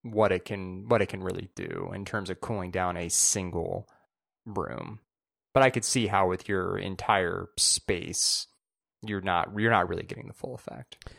[0.04, 3.88] what it can what it can really do in terms of cooling down a single
[4.46, 5.00] room.
[5.54, 8.48] But I could see how with your entire space
[9.06, 11.14] you're not you're not really getting the full effect.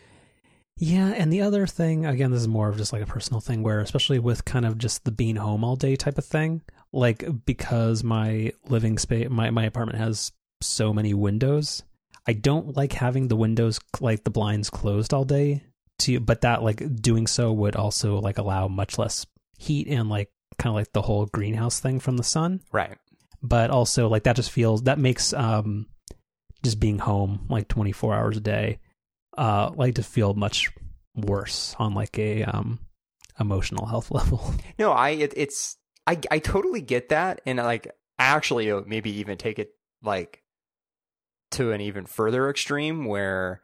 [0.79, 3.62] Yeah, and the other thing, again, this is more of just like a personal thing
[3.62, 7.25] where especially with kind of just the being home all day type of thing, like
[7.45, 11.83] because my living space my my apartment has so many windows,
[12.27, 15.62] I don't like having the windows like the blinds closed all day
[16.03, 19.27] to but that like doing so would also like allow much less
[19.59, 22.61] heat and like kind of like the whole greenhouse thing from the sun.
[22.73, 22.97] Right.
[23.43, 25.87] But also like that just feels that makes um
[26.62, 28.79] just being home like 24 hours a day
[29.37, 30.71] uh like to feel much
[31.17, 32.79] worse on like a um
[33.41, 34.55] emotional health level.
[34.79, 37.88] No, I it, it's I I totally get that and like
[38.19, 39.71] I actually maybe even take it
[40.03, 40.43] like
[41.53, 43.61] to an even further extreme where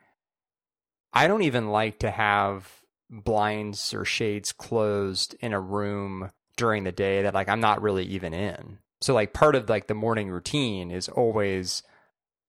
[1.12, 2.70] I don't even like to have
[3.10, 8.04] blinds or shades closed in a room during the day that like I'm not really
[8.04, 8.78] even in.
[9.00, 11.82] So like part of like the morning routine is always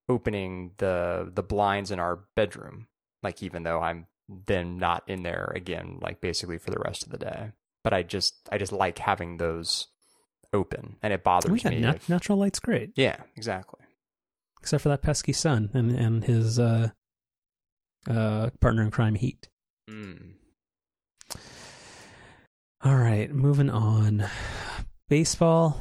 [0.08, 2.86] opening the the blinds in our bedroom.
[3.22, 4.06] Like even though I'm
[4.46, 7.52] then not in there again like basically for the rest of the day.
[7.82, 9.86] But I just I just like having those
[10.52, 11.80] open and it bothers Oh, yeah, me.
[11.80, 13.80] nat- if- natural light's great, yeah, exactly.
[14.60, 16.90] except for that pesky sun and and his uh
[18.08, 19.48] uh partner in crime heat.
[19.88, 20.34] Mm.
[22.82, 24.26] All right, moving on.
[25.08, 25.80] Baseball.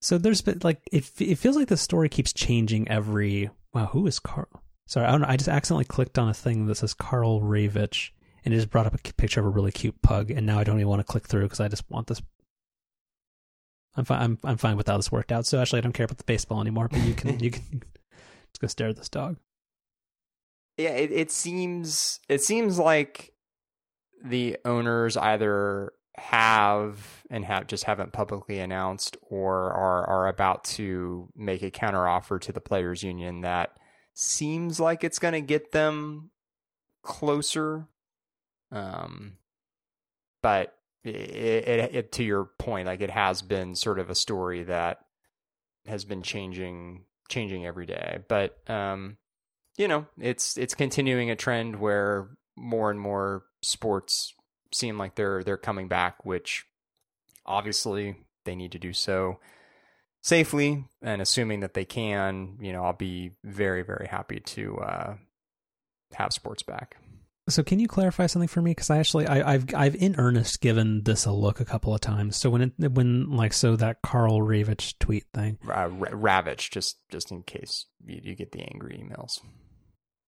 [0.00, 1.10] So there's been like it.
[1.18, 3.50] It feels like the story keeps changing every.
[3.72, 4.62] Wow, who is Carl?
[4.86, 5.28] Sorry, I don't know.
[5.28, 8.10] I just accidentally clicked on a thing that says Carl Ravitch,
[8.44, 10.64] and it just brought up a picture of a really cute pug, and now I
[10.64, 12.22] don't even want to click through because I just want this.
[13.96, 14.22] I'm fine.
[14.22, 15.46] I'm I'm fine with how this worked out.
[15.46, 16.88] So actually, I don't care about the baseball anymore.
[16.88, 17.82] But you can you can
[18.52, 19.36] just go stare at this dog.
[20.76, 23.32] Yeah it, it seems it seems like
[24.24, 31.28] the owners either have and have just haven't publicly announced or are are about to
[31.34, 33.76] make a counteroffer to the players union that
[34.14, 36.30] seems like it's going to get them
[37.02, 37.88] closer.
[38.70, 39.38] Um
[40.40, 44.62] but it, it, it to your point like it has been sort of a story
[44.64, 45.00] that
[45.86, 48.20] has been changing changing every day.
[48.28, 49.16] But um
[49.76, 54.34] you know, it's it's continuing a trend where more and more sports
[54.72, 56.64] seem like they're they're coming back, which
[57.46, 59.38] obviously they need to do so
[60.22, 65.14] safely and assuming that they can, you know, I'll be very very happy to uh
[66.14, 66.96] have sports back.
[67.46, 68.70] So can you clarify something for me?
[68.70, 72.00] Because I actually I, I've I've in earnest given this a look a couple of
[72.00, 72.36] times.
[72.36, 76.96] So when it when like so that Carl Ravitch tweet thing, Uh, Ra- Ravitch, just
[77.10, 79.40] just in case you, you get the angry emails.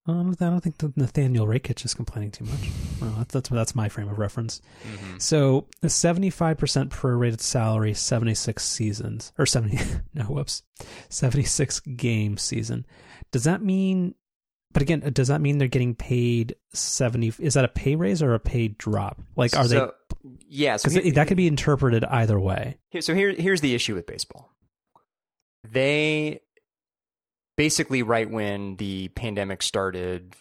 [0.07, 2.69] Um, I don't think that Nathaniel Rakich is complaining too much.
[3.01, 4.61] Well, that's that's, that's my frame of reference.
[4.89, 5.17] Mm-hmm.
[5.17, 9.79] So the seventy five percent prorated salary, seventy six seasons or seventy
[10.13, 10.63] no whoops,
[11.09, 12.85] seventy six game season.
[13.31, 14.15] Does that mean?
[14.71, 17.33] But again, does that mean they're getting paid seventy?
[17.39, 19.21] Is that a pay raise or a pay drop?
[19.35, 19.75] Like, are they?
[19.75, 19.93] So,
[20.47, 22.77] yeah, so Because that could be interpreted either way.
[22.99, 24.53] So here, here's the issue with baseball.
[25.69, 26.41] They
[27.57, 30.35] basically, right when the pandemic started,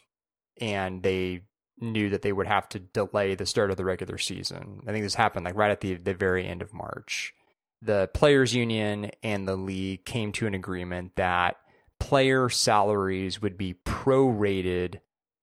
[0.60, 1.42] and they
[1.78, 4.80] knew that they would have to delay the start of the regular season.
[4.86, 7.34] I think this happened like right at the the very end of March.
[7.82, 11.56] The players' union and the league came to an agreement that
[12.00, 15.00] player salaries would be prorated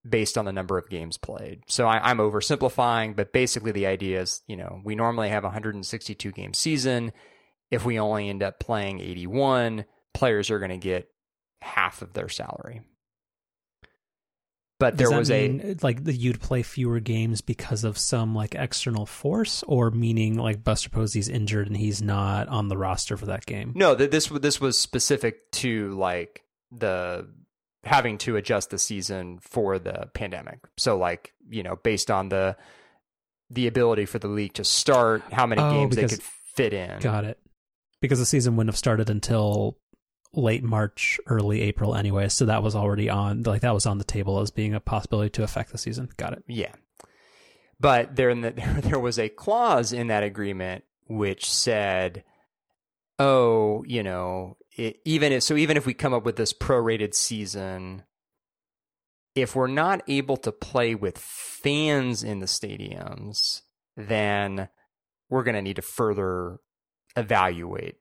[0.08, 1.62] based on the number of games played.
[1.66, 5.48] So I, I'm oversimplifying, but basically the idea is, you know, we normally have a
[5.48, 7.12] 162 game season.
[7.70, 11.08] If we only end up playing 81, players are going to get
[11.64, 12.82] half of their salary.
[14.80, 19.62] But there was a like you'd play fewer games because of some like external force,
[19.66, 23.72] or meaning like Buster Posey's injured and he's not on the roster for that game.
[23.76, 27.28] No, th- this this was specific to like the
[27.84, 30.58] having to adjust the season for the pandemic.
[30.76, 32.56] So like, you know, based on the
[33.50, 36.98] the ability for the league to start, how many Oh, games they could fit in.
[36.98, 37.38] Got it.
[38.00, 39.78] Because the season wouldn't have started until
[40.36, 44.04] late March, early April anyway, so that was already on like that was on the
[44.04, 46.08] table as being a possibility to affect the season.
[46.16, 46.44] Got it.
[46.46, 46.72] Yeah.
[47.80, 48.50] But there, in the,
[48.82, 52.24] there was a clause in that agreement which said,
[53.18, 57.14] oh, you know, it, even if, so even if we come up with this prorated
[57.14, 58.04] season,
[59.34, 63.62] if we're not able to play with fans in the stadiums,
[63.96, 64.68] then
[65.28, 66.58] we're going to need to further
[67.16, 67.96] evaluate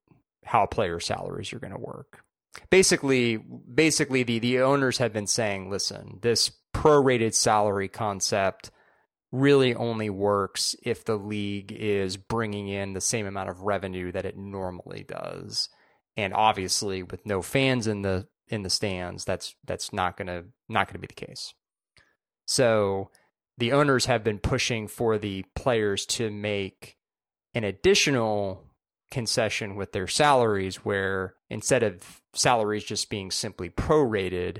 [0.45, 2.23] how player salaries are going to work.
[2.69, 8.71] Basically, basically the, the owners have been saying, listen, this prorated salary concept
[9.31, 14.25] really only works if the league is bringing in the same amount of revenue that
[14.25, 15.69] it normally does.
[16.15, 20.45] And obviously with no fans in the in the stands, that's that's not going to
[20.69, 21.55] not going to be the case.
[22.45, 23.09] So
[23.57, 26.97] the owners have been pushing for the players to make
[27.55, 28.63] an additional
[29.13, 34.57] concession with their salaries where instead of salaries just being simply prorated,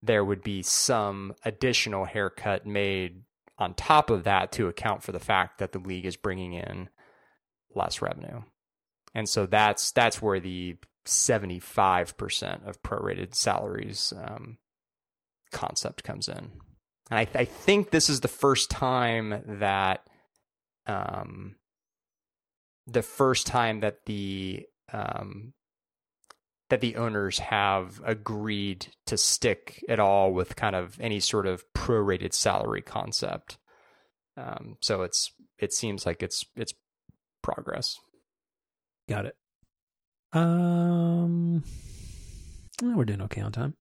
[0.00, 3.22] there would be some additional haircut made
[3.58, 6.88] on top of that to account for the fact that the league is bringing in
[7.74, 8.42] less revenue.
[9.12, 14.58] And so that's that's where the 75% of prorated salaries um,
[15.50, 16.52] concept comes in.
[17.10, 20.06] And I, I, think this is the first time that
[20.86, 21.54] um,
[22.86, 25.52] the first time that the um,
[26.68, 31.64] that the owners have agreed to stick at all with kind of any sort of
[31.74, 33.58] prorated salary concept.
[34.36, 36.74] Um, so it's it seems like it's it's
[37.42, 37.98] progress.
[39.08, 39.36] Got it.
[40.32, 41.62] Um,
[42.82, 43.74] we're doing okay on time.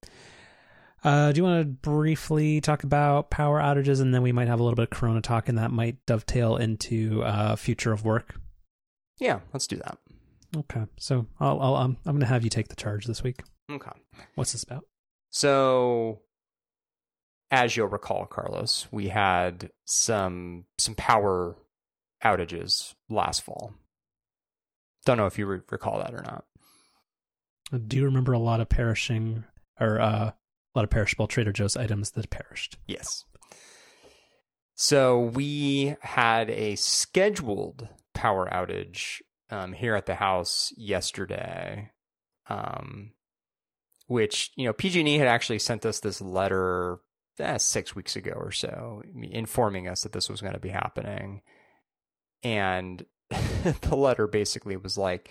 [1.03, 4.60] Uh, do you want to briefly talk about power outages, and then we might have
[4.60, 8.36] a little bit of Corona talk, and that might dovetail into uh, future of work.
[9.20, 9.97] Yeah, let's do that.
[10.57, 13.41] Okay, so I'll, I'll um, I'm going to have you take the charge this week.
[13.72, 13.91] Okay,
[14.36, 14.86] what's this about?
[15.30, 16.22] So,
[17.51, 21.57] as you'll recall, Carlos, we had some some power
[22.24, 23.74] outages last fall.
[25.05, 26.45] Don't know if you re- recall that or not.
[27.88, 29.43] Do you remember a lot of perishing
[29.80, 30.34] or uh, a
[30.76, 32.78] lot of perishable Trader Joe's items that perished?
[32.88, 33.26] Yes.
[34.76, 41.91] So we had a scheduled power outage um, here at the house yesterday,
[42.49, 43.11] um,
[44.07, 46.97] which you know PG&E had actually sent us this letter
[47.39, 51.41] eh, six weeks ago or so, informing us that this was going to be happening,
[52.41, 55.30] and the letter basically was like,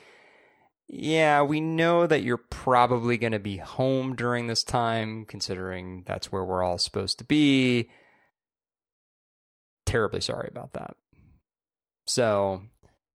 [0.87, 6.31] "Yeah, we know that you're probably going to be home during this time, considering that's
[6.31, 7.91] where we're all supposed to be."
[9.87, 10.97] Terribly sorry about that.
[12.07, 12.63] So,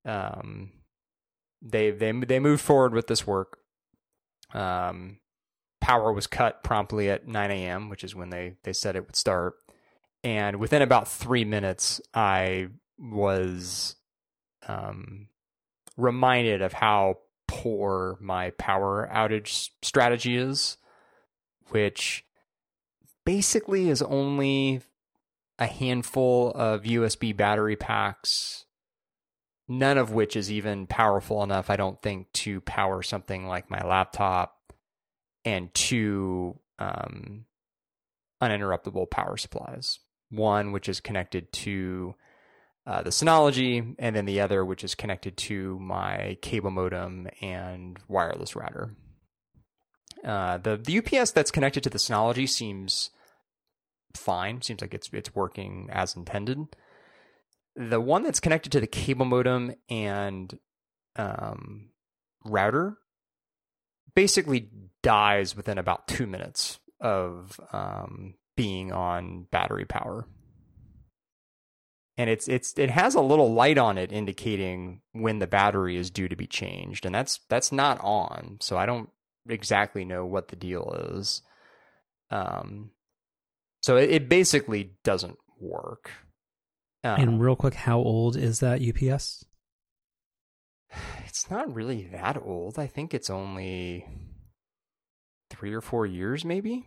[0.06, 0.72] um,
[1.62, 3.60] they they they moved forward with this work.
[4.54, 5.20] Um,
[5.82, 9.16] power was cut promptly at 9 a.m., which is when they they said it would
[9.16, 9.56] start.
[10.24, 13.96] And within about three minutes, I was
[14.68, 15.28] um,
[15.96, 20.78] reminded of how poor my power outage strategy is,
[21.70, 22.26] which
[23.26, 24.82] basically is only
[25.58, 28.66] a handful of USB battery packs
[29.70, 33.82] none of which is even powerful enough, I don't think, to power something like my
[33.86, 34.74] laptop
[35.46, 37.46] and two um,
[38.42, 40.00] uninterruptible power supplies.
[40.32, 42.16] One which is connected to
[42.86, 48.00] uh, the Synology, and then the other which is connected to my cable modem and
[48.08, 48.96] wireless router.
[50.24, 53.12] Uh, the the UPS that's connected to the Synology seems
[54.16, 54.62] fine.
[54.62, 56.68] Seems like it's it's working as intended
[57.80, 60.60] the one that's connected to the cable modem and
[61.16, 61.92] um,
[62.44, 62.98] router
[64.14, 64.70] basically
[65.02, 70.28] dies within about two minutes of um, being on battery power.
[72.18, 76.12] And it's it's it has a little light on it indicating when the battery is
[76.12, 78.58] due to be changed, and that's that's not on.
[78.60, 79.10] So I don't
[79.48, 81.42] exactly know what the deal is.
[82.30, 82.92] Um,
[83.82, 86.12] so it, it basically doesn't work.
[87.04, 89.46] Um, and real quick, how old is that UPS?
[91.26, 92.80] It's not really that old.
[92.80, 94.06] I think it's only
[95.52, 96.86] three or four years, maybe.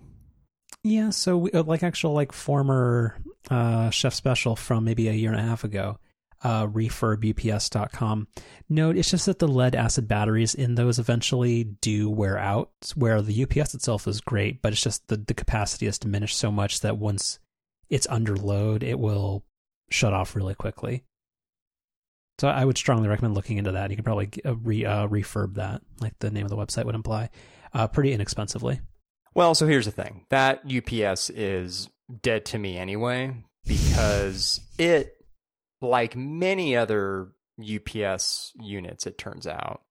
[0.83, 3.17] Yeah, so we, uh, like actual like former
[3.51, 5.99] uh, chef special from maybe a year and a half ago,
[6.43, 8.29] uh, refurbups.com.
[8.69, 12.71] Note it's just that the lead acid batteries in those eventually do wear out.
[12.97, 16.51] Where the UPS itself is great, but it's just the the capacity has diminished so
[16.51, 17.39] much that once
[17.89, 19.45] it's under load, it will
[19.93, 21.05] shut off really quickly.
[22.39, 23.91] So I would strongly recommend looking into that.
[23.91, 26.95] You can probably uh, re uh, refurb that, like the name of the website would
[26.95, 27.31] imply,
[27.73, 28.81] uh, pretty inexpensively.
[29.35, 31.89] Well, so here's the thing: that UPS is
[32.21, 35.15] dead to me anyway because it,
[35.81, 37.29] like many other
[37.61, 39.83] UPS units, it turns out,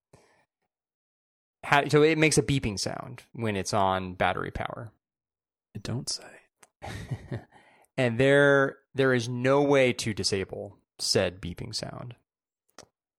[1.90, 4.92] so it makes a beeping sound when it's on battery power.
[5.74, 6.24] It don't say.
[7.98, 12.16] and there there is no way to disable said beeping sound.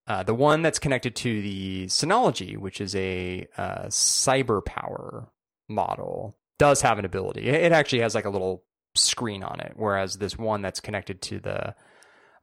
[0.07, 5.29] Uh, the one that's connected to the Synology, which is a uh, CyberPower
[5.69, 7.49] model, does have an ability.
[7.49, 8.65] It actually has like a little
[8.95, 11.75] screen on it, whereas this one that's connected to the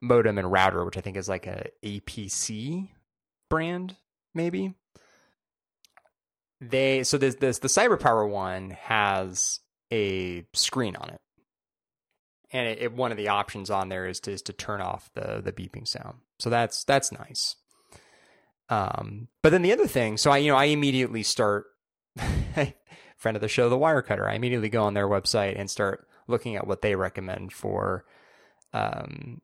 [0.02, 2.90] modem and router, which I think is like a APC
[3.50, 3.96] brand,
[4.34, 4.74] maybe.
[6.62, 9.60] They so this this the CyberPower one has
[9.92, 11.22] a screen on it,
[12.52, 15.10] and it, it, one of the options on there is to is to turn off
[15.14, 16.20] the the beeping sound.
[16.40, 17.56] So that's that's nice.
[18.70, 21.66] Um, but then the other thing, so I you know I immediately start
[23.18, 24.28] friend of the show, the Wirecutter.
[24.28, 28.06] I immediately go on their website and start looking at what they recommend for
[28.74, 29.42] um,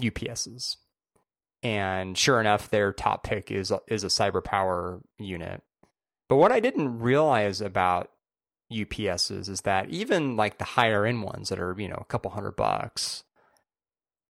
[0.00, 0.76] UPSs.
[1.62, 5.62] And sure enough, their top pick is is a CyberPower unit.
[6.28, 8.10] But what I didn't realize about
[8.72, 12.30] UPSs is that even like the higher end ones that are you know a couple
[12.30, 13.24] hundred bucks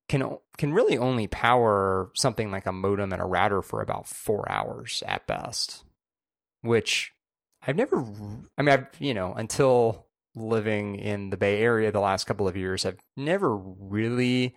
[0.07, 4.49] can can really only power something like a modem and a router for about four
[4.51, 5.83] hours at best,
[6.61, 7.13] which
[7.65, 7.99] I've never.
[8.57, 12.55] I mean, I've you know until living in the Bay Area the last couple of
[12.55, 14.55] years, I've never really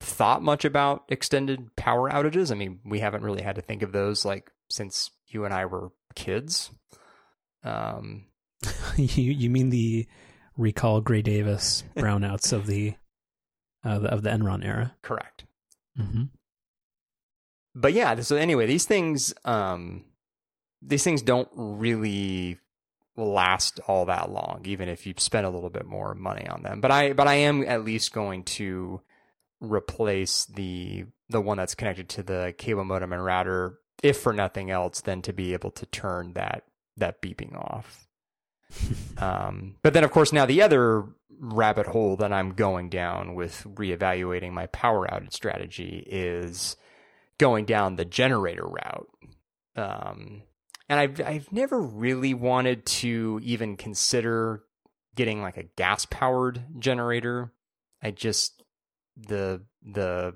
[0.00, 2.52] thought much about extended power outages.
[2.52, 5.66] I mean, we haven't really had to think of those like since you and I
[5.66, 6.70] were kids.
[7.64, 8.26] Um,
[8.96, 10.06] you you mean the
[10.56, 12.94] recall Gray Davis brownouts of the,
[13.84, 14.94] uh, the, of the Enron era?
[15.02, 15.44] Correct.
[15.98, 16.24] Mm-hmm.
[17.74, 20.04] But yeah, so anyway, these things um,
[20.82, 22.58] these things don't really
[23.16, 26.80] last all that long, even if you spend a little bit more money on them.
[26.80, 29.00] But I but I am at least going to
[29.60, 34.70] replace the the one that's connected to the cable modem and router, if for nothing
[34.70, 36.64] else, than to be able to turn that
[36.96, 38.07] that beeping off.
[39.18, 41.04] Um, but then, of course, now the other
[41.40, 46.76] rabbit hole that I'm going down with reevaluating my power outage strategy is
[47.38, 49.08] going down the generator route.
[49.76, 50.42] Um,
[50.88, 54.62] and I've I've never really wanted to even consider
[55.14, 57.52] getting like a gas powered generator.
[58.02, 58.62] I just
[59.16, 60.34] the the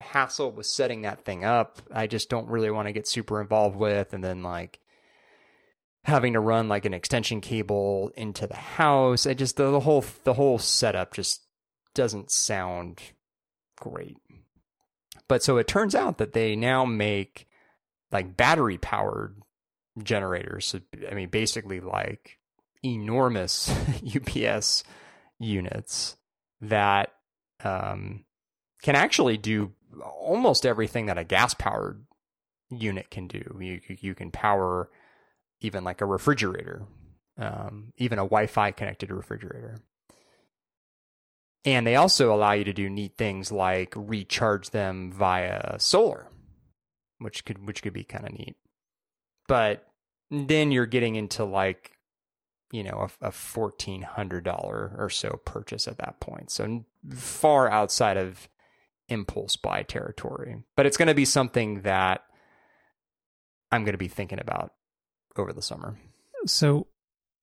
[0.00, 3.76] hassle with setting that thing up, I just don't really want to get super involved
[3.76, 4.78] with and then like
[6.06, 9.26] having to run like an extension cable into the house.
[9.26, 11.42] I just the, the whole the whole setup just
[11.94, 13.00] doesn't sound
[13.76, 14.16] great.
[15.28, 17.48] But so it turns out that they now make
[18.12, 19.36] like battery powered
[20.00, 20.66] generators.
[20.66, 20.80] So,
[21.10, 22.38] I mean, basically like
[22.84, 23.68] enormous
[24.16, 24.84] UPS
[25.40, 26.16] units
[26.60, 27.12] that
[27.64, 28.24] um,
[28.80, 32.06] can actually do almost everything that a gas powered
[32.70, 33.58] unit can do.
[33.60, 34.88] You you can power
[35.60, 36.86] even like a refrigerator,
[37.38, 39.78] um, even a Wi-Fi connected refrigerator.
[41.64, 46.28] And they also allow you to do neat things like recharge them via solar
[47.18, 48.56] which could which could be kind of neat.
[49.48, 49.86] But
[50.30, 51.92] then you're getting into like
[52.72, 57.70] you know a, a fourteen hundred dollar or so purchase at that point, so far
[57.70, 58.48] outside of
[59.08, 60.56] impulse buy territory.
[60.76, 62.24] But it's going to be something that
[63.70, 64.72] I'm going to be thinking about
[65.38, 65.96] over the summer.
[66.46, 66.86] So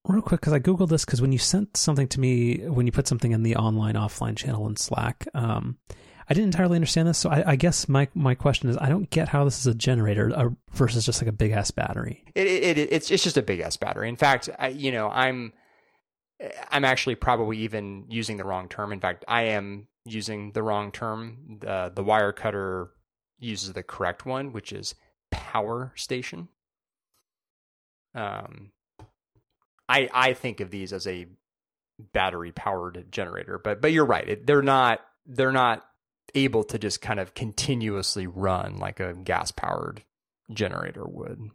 [0.06, 2.92] real quick because i googled this because when you sent something to me when you
[2.92, 5.78] put something in the online offline channel in slack um,
[6.28, 9.10] I didn't entirely understand this, so I, I, guess my my question is I don't
[9.10, 12.24] get how this is a generator uh, versus just like a big ass battery.
[12.34, 14.08] It, it, it, it's it's just a big ass battery.
[14.08, 15.52] In fact, I, you know, I'm
[16.70, 18.92] I'm actually probably even using the wrong term.
[18.92, 21.58] In fact, I am using the wrong term.
[21.60, 22.88] The the Wirecutter
[23.38, 24.94] uses the correct one, which is
[25.30, 26.48] power station.
[28.14, 28.70] Um,
[29.88, 31.26] I I think of these as a
[32.12, 34.28] battery powered generator, but but you're right.
[34.28, 35.84] It, they're not they're not
[36.34, 40.02] able to just kind of continuously run like a gas powered
[40.52, 41.50] generator would.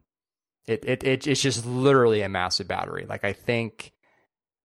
[0.68, 3.06] It, it it it's just literally a massive battery.
[3.08, 3.94] Like I think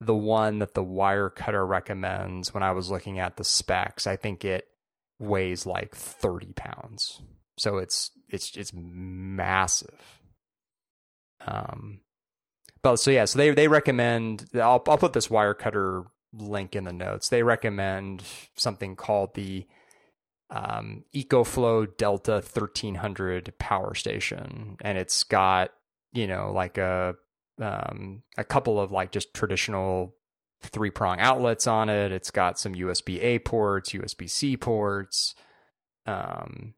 [0.01, 4.45] the one that the Wirecutter recommends when I was looking at the specs, I think
[4.45, 4.67] it
[5.19, 7.23] weighs like 30 pounds.
[7.59, 10.14] So it's it's it's massive.
[11.47, 12.01] Um
[12.83, 16.05] but so yeah, so they they recommend I'll I'll put this Wirecutter
[16.39, 17.29] link in the notes.
[17.29, 18.23] They recommend
[18.57, 19.67] something called the
[20.51, 25.71] um, EcoFlow Delta 1300 power station, and it's got
[26.13, 27.15] you know like a
[27.61, 30.15] um, a couple of like just traditional
[30.63, 32.13] three prong outlets on it.
[32.13, 35.35] It's got some USB A ports, USB C ports.
[36.07, 36.75] Um,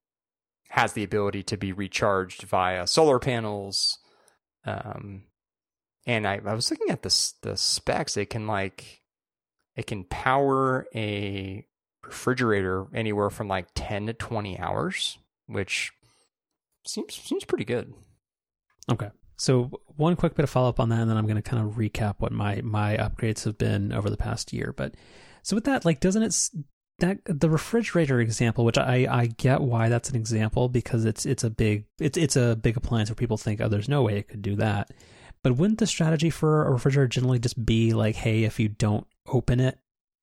[0.70, 3.98] has the ability to be recharged via solar panels.
[4.66, 5.22] Um,
[6.06, 8.16] and I, I was looking at the the specs.
[8.16, 9.02] It can like
[9.74, 11.66] it can power a
[12.04, 15.92] refrigerator anywhere from like 10 to 20 hours, which
[16.86, 17.92] seems seems pretty good.
[18.90, 19.10] Okay.
[19.38, 21.66] So one quick bit of follow up on that, and then I'm going to kind
[21.66, 24.72] of recap what my my upgrades have been over the past year.
[24.74, 24.94] But
[25.42, 26.34] so with that, like, doesn't it
[26.98, 31.44] that the refrigerator example, which I I get why that's an example because it's it's
[31.44, 34.28] a big it's it's a big appliance where people think oh there's no way it
[34.28, 34.90] could do that,
[35.42, 39.06] but wouldn't the strategy for a refrigerator generally just be like hey if you don't
[39.26, 39.78] open it,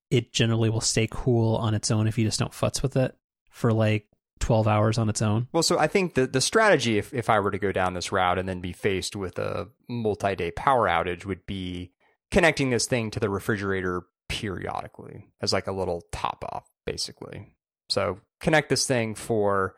[0.09, 3.15] it generally will stay cool on its own if you just don't futz with it
[3.49, 4.07] for like
[4.39, 5.47] 12 hours on its own.
[5.53, 8.11] Well, so I think the, the strategy, if, if I were to go down this
[8.11, 11.93] route and then be faced with a multi day power outage, would be
[12.29, 14.03] connecting this thing to the refrigerator
[14.43, 17.55] periodically as like a little top off, basically.
[17.89, 19.75] So connect this thing for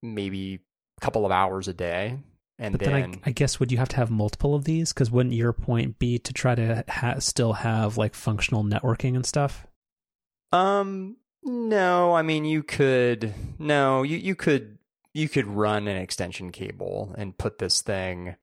[0.00, 0.60] maybe
[0.98, 2.20] a couple of hours a day.
[2.60, 4.92] And but then, then I, I, guess would you have to have multiple of these?
[4.92, 9.26] Because wouldn't your point be to try to ha- still have like functional networking and
[9.26, 9.66] stuff?
[10.52, 14.78] Um, no, I mean you could no, you you could
[15.14, 18.36] you could run an extension cable and put this thing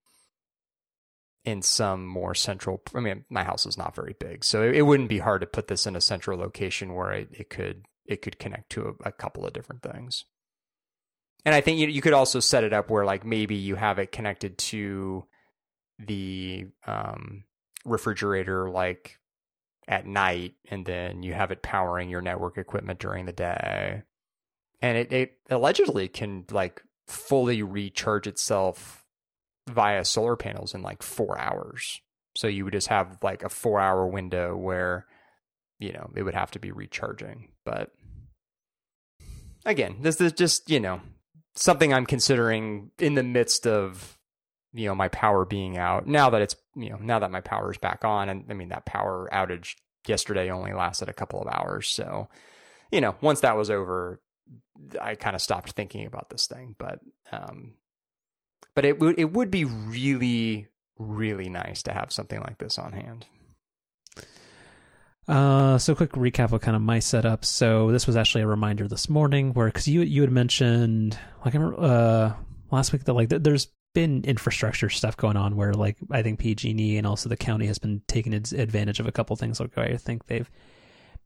[1.45, 4.81] in some more central I mean my house is not very big, so it, it
[4.83, 8.21] wouldn't be hard to put this in a central location where it, it could it
[8.21, 10.25] could connect to a, a couple of different things.
[11.45, 13.99] And I think you you could also set it up where like maybe you have
[13.99, 15.25] it connected to
[15.99, 17.43] the um
[17.85, 19.19] refrigerator like
[19.87, 24.03] at night and then you have it powering your network equipment during the day.
[24.81, 28.98] And it, it allegedly can like fully recharge itself
[29.71, 32.01] via solar panels in like four hours.
[32.35, 35.05] So you would just have like a four hour window where,
[35.79, 37.49] you know, it would have to be recharging.
[37.65, 37.91] But
[39.65, 41.01] again, this is just, you know,
[41.55, 44.17] something I'm considering in the midst of
[44.73, 47.71] you know my power being out now that it's you know now that my power
[47.71, 49.75] is back on and i mean that power outage
[50.07, 52.27] yesterday only lasted a couple of hours so
[52.91, 54.21] you know once that was over
[55.01, 56.99] i kind of stopped thinking about this thing but
[57.31, 57.73] um
[58.75, 62.91] but it would it would be really really nice to have something like this on
[62.91, 63.25] hand
[65.27, 67.45] uh, so quick recap of kind of my setup.
[67.45, 71.53] So this was actually a reminder this morning where, cause you, you had mentioned, like,
[71.53, 72.33] uh,
[72.71, 76.97] last week that like, there's been infrastructure stuff going on where like I think PG&E
[76.97, 79.59] and also the county has been taking advantage of a couple things.
[79.59, 80.49] Like I think they've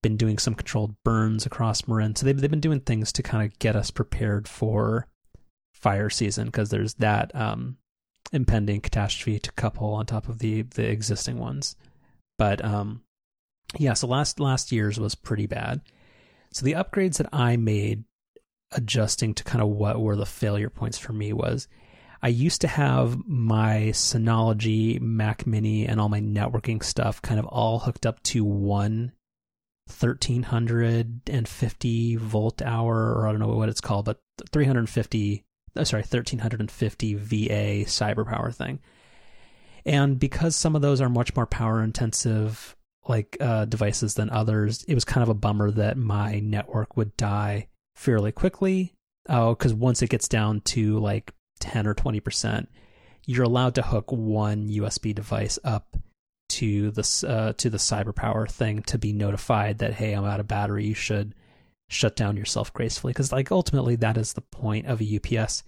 [0.01, 3.45] been doing some controlled burns across Marin, so they've they've been doing things to kind
[3.45, 5.07] of get us prepared for
[5.83, 7.77] fire season because there's that um,
[8.31, 11.75] impending catastrophe to couple on top of the the existing ones.
[12.39, 13.01] But um,
[13.77, 15.81] yeah, so last last year's was pretty bad.
[16.51, 18.05] So the upgrades that I made
[18.71, 21.67] adjusting to kind of what were the failure points for me was
[22.21, 27.45] I used to have my Synology, Mac Mini, and all my networking stuff kind of
[27.47, 29.11] all hooked up to one
[29.87, 34.21] 1350 volt hour, or I don't know what it's called, but
[34.51, 35.43] 350,
[35.75, 38.79] uh, sorry, 1350 VA CyberPower thing.
[39.85, 42.75] And because some of those are much more power intensive,
[43.07, 47.15] like uh, devices than others, it was kind of a bummer that my network would
[47.17, 48.93] die fairly quickly.
[49.29, 52.67] Oh, because once it gets down to like 10 or 20%,
[53.25, 55.97] you're allowed to hook one USB device up
[56.49, 60.47] to the uh, to the CyberPower thing to be notified that hey, I'm out of
[60.47, 60.85] battery.
[60.85, 61.33] You should
[61.93, 65.63] shut down yourself gracefully because like ultimately that is the point of a UPS.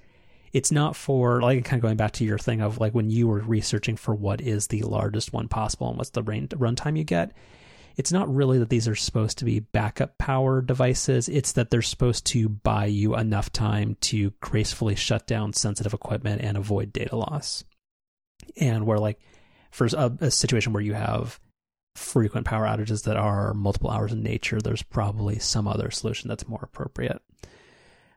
[0.53, 3.27] It's not for like kind of going back to your thing of like when you
[3.27, 7.03] were researching for what is the largest one possible and what's the rain runtime you
[7.03, 7.33] get
[7.97, 11.29] it's not really that these are supposed to be backup power devices.
[11.29, 16.41] It's that they're supposed to buy you enough time to gracefully shut down sensitive equipment
[16.41, 17.63] and avoid data loss.
[18.57, 19.19] And where, like,
[19.71, 21.39] for a, a situation where you have
[21.95, 26.47] frequent power outages that are multiple hours in nature, there's probably some other solution that's
[26.47, 27.21] more appropriate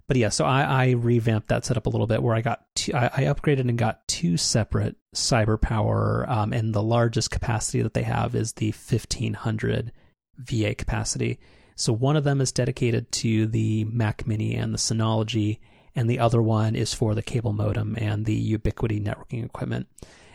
[0.08, 2.94] but yeah, so I, I revamped that setup a little bit where I got two,
[2.94, 8.02] I, I upgraded and got two separate CyberPower, um, and the largest capacity that they
[8.02, 9.92] have is the 1500
[10.38, 11.38] VA capacity.
[11.76, 15.58] So one of them is dedicated to the Mac Mini and the Synology,
[15.94, 19.88] and the other one is for the cable modem and the Ubiquiti networking equipment.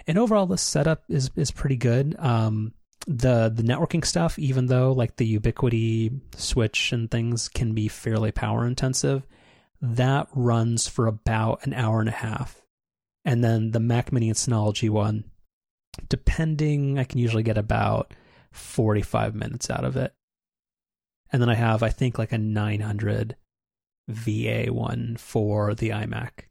[0.06, 2.16] And overall, this setup is is pretty good.
[2.20, 2.74] Um,
[3.06, 8.32] the the networking stuff, even though like the Ubiquiti switch and things can be fairly
[8.32, 9.26] power intensive,
[9.82, 12.62] that runs for about an hour and a half.
[13.26, 15.26] And then the Mac Mini and Synology one,
[16.10, 18.14] depending, I can usually get about
[18.52, 20.14] 45 minutes out of it.
[21.32, 23.36] And then I have, I think, like a 900
[24.08, 26.48] VA one for the iMac.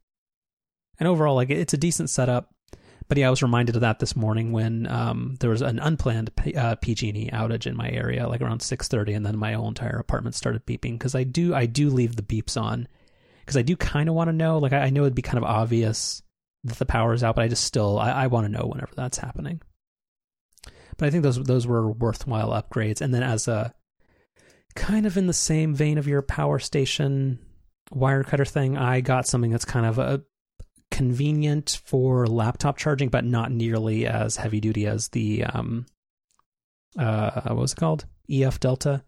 [0.98, 2.54] And overall, like it's a decent setup.
[3.08, 6.34] But yeah, I was reminded of that this morning when um, there was an unplanned
[6.36, 9.98] P- uh, PG&E outage in my area, like around 6:30, and then my whole entire
[9.98, 12.88] apartment started beeping because I do I do leave the beeps on
[13.40, 14.58] because I do kind of want to know.
[14.58, 16.22] Like I, I, know it'd be kind of obvious
[16.64, 18.94] that the power is out, but I just still I, I want to know whenever
[18.94, 19.60] that's happening.
[20.96, 23.00] But I think those those were worthwhile upgrades.
[23.00, 23.74] And then as a
[24.74, 27.38] kind of in the same vein of your power station
[27.94, 28.76] Wirecutter thing.
[28.76, 30.22] I got something that's kind of a
[30.92, 35.86] convenient for laptop charging, but not nearly as heavy duty as the um,
[36.96, 38.04] uh, what was it called?
[38.30, 39.02] EF Delta.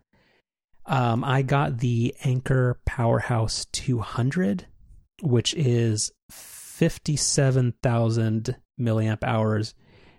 [0.86, 4.66] Um, I got the Anker PowerHouse 200,
[5.22, 9.74] which is 57,000 milliamp hours,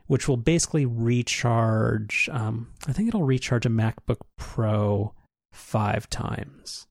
[0.08, 2.30] which will basically recharge.
[2.32, 5.16] Um, I think it'll recharge a MacBook Pro
[5.52, 6.86] five times.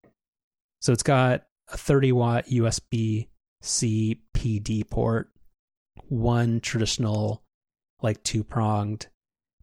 [0.81, 3.29] So it's got a 30 watt USB
[3.65, 5.31] C PD port,
[6.09, 7.43] one traditional,
[8.03, 9.09] like two pronged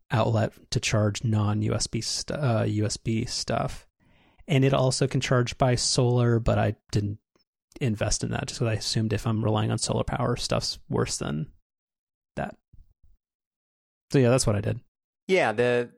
[0.10, 3.88] outlet to charge non USB st- uh, USB stuff,
[4.48, 6.40] and it also can charge by solar.
[6.40, 7.20] But I didn't
[7.80, 11.18] invest in that just because I assumed if I'm relying on solar power, stuff's worse
[11.18, 11.48] than
[12.36, 12.56] that.
[14.12, 14.80] So yeah, that's what I did.
[15.28, 15.92] Yeah, the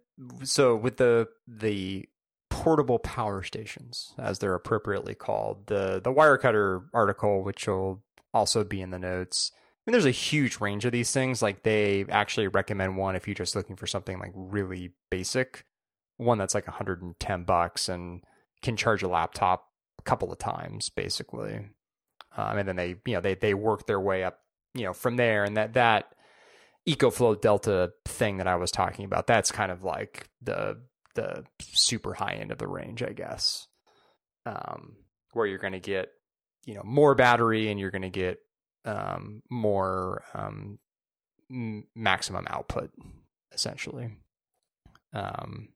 [0.43, 2.07] so with the the
[2.53, 5.65] portable power stations, as they're appropriately called.
[5.65, 9.51] The the Wirecutter article, which will also be in the notes.
[9.55, 11.41] I mean, there's a huge range of these things.
[11.41, 15.65] Like they actually recommend one if you're just looking for something like really basic,
[16.17, 18.21] one that's like 110 bucks and
[18.61, 21.69] can charge a laptop a couple of times, basically.
[22.37, 24.39] Um, and then they, you know, they they work their way up,
[24.75, 25.43] you know, from there.
[25.43, 26.13] And that that
[26.87, 30.77] EcoFlow Delta thing that I was talking about, that's kind of like the
[31.15, 33.67] the super high end of the range, I guess.
[34.45, 34.97] Um,
[35.31, 36.09] where you're going to get,
[36.65, 38.39] you know, more battery and you're going to get
[38.85, 40.79] um, more um,
[41.49, 42.91] m- maximum output,
[43.53, 44.09] essentially.
[45.13, 45.69] Um,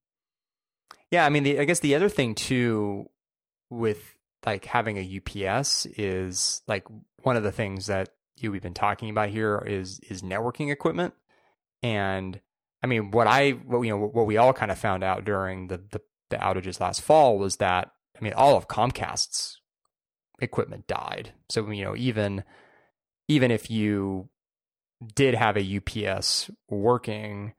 [1.12, 3.10] yeah, I mean, the, I guess the other thing too
[3.70, 4.16] with
[4.46, 6.86] like having a UPS is like
[7.24, 11.14] one of the things that you we've been talking about here is is networking equipment
[11.82, 12.40] and
[12.84, 15.68] I mean, what I, what, you know, what we all kind of found out during
[15.68, 19.60] the, the, the outages last fall was that, I mean, all of Comcast's
[20.40, 21.34] equipment died.
[21.50, 22.44] So, you know, even,
[23.28, 24.30] even if you
[25.16, 27.54] did have a UPS working,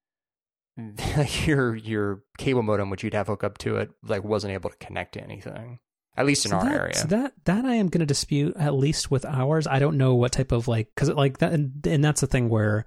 [1.45, 4.77] your, your cable modem, which you'd have hooked up to it, like wasn't able to
[4.77, 5.81] connect to anything
[6.19, 6.95] at least in so our that, area.
[6.97, 9.69] So that that I am going to dispute at least with ours.
[9.69, 12.49] I don't know what type of like because like that, and, and, that's the thing
[12.49, 12.87] where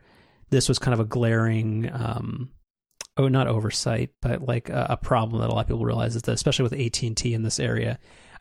[0.52, 2.52] this was kind of a glaring, um,
[3.18, 6.22] oh, not oversight, but like a, a, problem that a lot of people realize is
[6.24, 7.97] that especially with AT and T in this area,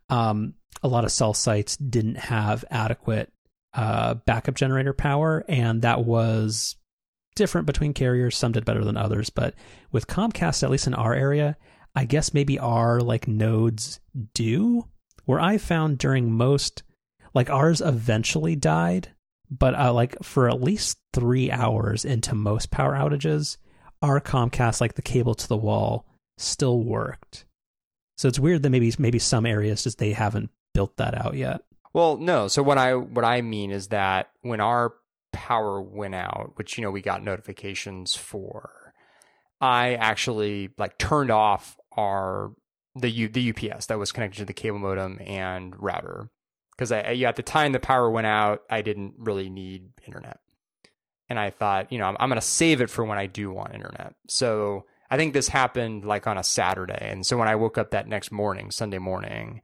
[0.08, 3.32] um, a lot of cell sites didn't have adequate
[3.74, 6.76] uh, backup generator power, and that was
[7.36, 8.36] different between carriers.
[8.36, 9.54] Some did better than others, but
[9.92, 11.56] with Comcast, at least in our area,
[11.94, 14.00] I guess maybe our like nodes
[14.34, 14.86] do.
[15.26, 16.82] Where I found during most,
[17.34, 19.10] like ours eventually died,
[19.50, 23.56] but uh, like for at least three hours into most power outages,
[24.02, 26.06] our Comcast, like the cable to the wall,
[26.38, 27.44] still worked.
[28.16, 31.62] So it's weird that maybe maybe some areas just they haven't built that out yet.
[31.92, 32.48] Well, no.
[32.48, 34.94] So what I what I mean is that when our
[35.32, 38.92] power went out, which you know we got notifications for,
[39.60, 42.52] I actually like turned off our
[42.94, 46.28] the U, the UPS that was connected to the cable modem and router
[46.80, 50.40] because I, at the time the power went out, I didn't really need internet,
[51.28, 53.52] and I thought, you know, I'm, I'm going to save it for when I do
[53.52, 54.14] want internet.
[54.28, 57.90] So I think this happened like on a Saturday, and so when I woke up
[57.90, 59.60] that next morning, Sunday morning,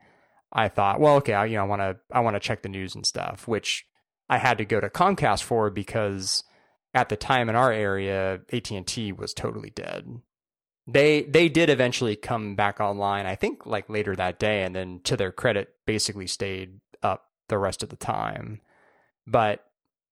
[0.53, 2.69] I thought, well, okay, I, you know, I want to I want to check the
[2.69, 3.87] news and stuff, which
[4.29, 6.45] I had to go to Comcast for because
[6.93, 10.21] at the time in our area, AT and T was totally dead.
[10.87, 15.01] They they did eventually come back online i think like later that day and then
[15.03, 16.79] to their credit basically stayed
[17.49, 18.61] the rest of the time.
[19.27, 19.67] But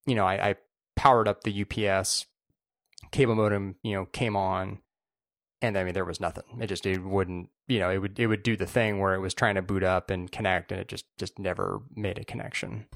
[0.06, 0.54] you know i, I
[0.96, 2.26] powered up the ups
[3.10, 4.78] cable modem you know came on
[5.62, 6.44] and i mean there was nothing.
[6.60, 9.20] It just it wouldn't you know it would it would do the thing where it
[9.20, 12.86] was trying to boot up and connect and it just just never made a connection.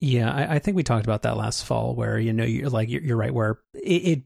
[0.00, 2.88] Yeah i, I think we talked about that last fall where you know you're like
[2.88, 4.22] you're, you're right where it, it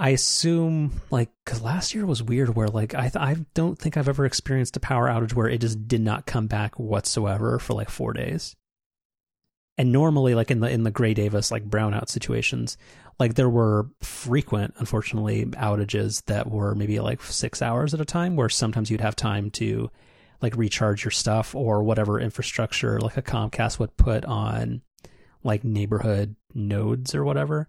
[0.00, 3.98] I assume like because last year was weird where like I th- I don't think
[3.98, 7.74] I've ever experienced a power outage where it just did not come back whatsoever for
[7.74, 8.56] like four days.
[9.76, 12.78] And normally, like in the in the Gray Davis like brownout situations,
[13.18, 18.36] like there were frequent, unfortunately, outages that were maybe like six hours at a time,
[18.36, 19.90] where sometimes you'd have time to
[20.40, 24.80] like recharge your stuff or whatever infrastructure like a Comcast would put on
[25.44, 27.68] like neighborhood nodes or whatever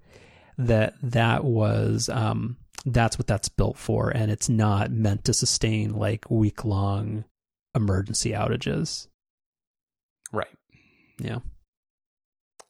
[0.68, 5.94] that that was um, that's what that's built for, and it's not meant to sustain
[5.94, 7.26] like week long
[7.76, 9.08] emergency outages.
[10.32, 10.48] Right.
[11.20, 11.40] Yeah.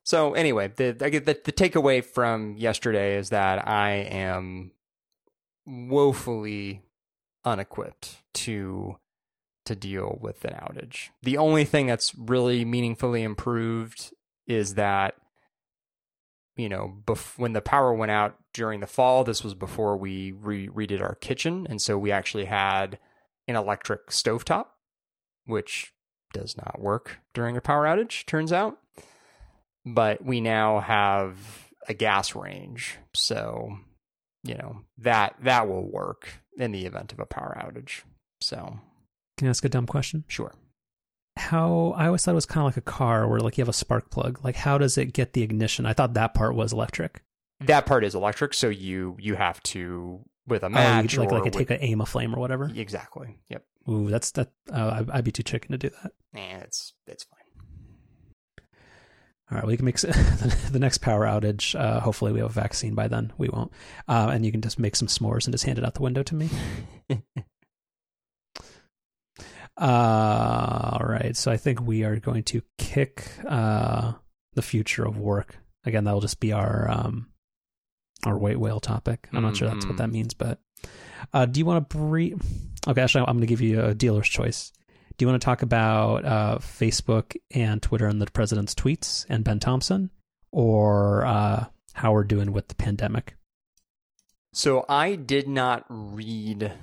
[0.04, 4.72] So anyway, the, the the takeaway from yesterday is that I am
[5.66, 6.82] woefully
[7.46, 8.98] unequipped to
[9.66, 11.10] to deal with an outage.
[11.22, 14.12] The only thing that's really meaningfully improved
[14.48, 15.16] is that
[16.62, 20.32] you know, bef- when the power went out during the fall, this was before we
[20.32, 22.99] re- redid our kitchen, and so we actually had
[23.47, 24.66] an electric stovetop,
[25.45, 25.91] which
[26.34, 28.78] does not work during a power outage, turns out.
[29.88, 31.36] But we now have
[31.89, 33.76] a gas range, so
[34.43, 38.01] you know that that will work in the event of a power outage.
[38.39, 38.78] So,
[39.38, 40.26] Can I ask a dumb question?
[40.28, 40.53] sure.
[41.38, 43.70] How I always thought it was kind of like a car where like you have
[43.70, 44.40] a spark plug.
[44.44, 45.86] Like how does it get the ignition?
[45.86, 47.24] I thought that part was electric.
[47.62, 51.32] That part is electric, so you you have to with a Oh, match could, like
[51.32, 52.70] like a, with- take a aim a flame or whatever.
[52.76, 53.38] exactly.
[53.50, 53.64] Yep.
[53.90, 54.52] Ooh, that's that.
[54.72, 56.12] Uh, I'd, I'd be too chicken to do that.
[56.36, 57.38] Eh, it's it's fine.
[59.52, 61.78] All right, we can make the next power outage.
[61.80, 63.34] Uh, hopefully, we have a vaccine by then.
[63.38, 63.72] We won't,
[64.08, 66.24] uh, and you can just make some s'mores and just hand it out the window
[66.24, 66.50] to me.
[69.78, 74.13] Uh, all right, so I think we are going to kick uh,
[74.53, 76.03] the future of work again.
[76.03, 77.30] That will just be our um,
[78.26, 79.28] our white whale topic.
[79.34, 79.99] I'm not sure that's what Mhm.
[79.99, 80.59] that means, but
[81.34, 82.38] uh, do you want to brief?
[82.88, 84.72] Okay, actually, I'm going to give you a dealer's choice.
[85.17, 89.43] Do you want to talk about uh, Facebook and Twitter and the president's tweets and
[89.43, 90.09] Ben Thompson,
[90.51, 93.36] or uh, how we're doing with the pandemic?
[94.53, 96.74] So I did not read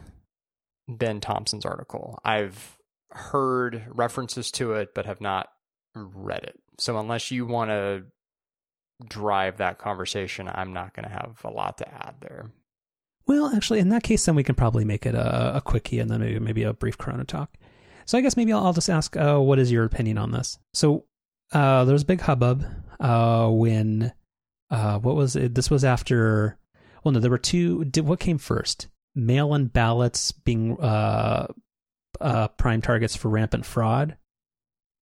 [0.88, 2.18] Ben Thompson's article.
[2.24, 2.77] I've
[3.10, 5.48] heard references to it, but have not
[5.94, 6.58] read it.
[6.78, 8.04] So unless you want to
[9.08, 12.50] drive that conversation, I'm not going to have a lot to add there.
[13.26, 16.10] Well, actually, in that case, then we can probably make it a, a quickie and
[16.10, 17.56] then maybe maybe a brief Corona talk.
[18.06, 20.58] So I guess maybe I'll, I'll just ask, uh, what is your opinion on this?
[20.72, 21.04] So
[21.52, 22.64] uh, there was a big hubbub
[22.98, 24.12] uh, when
[24.70, 25.54] uh, what was it?
[25.54, 26.58] This was after.
[27.04, 27.84] Well, no, there were two.
[27.84, 28.88] Did, what came first?
[29.14, 31.48] Mail-in ballots being uh,
[32.20, 34.16] uh, prime targets for rampant fraud,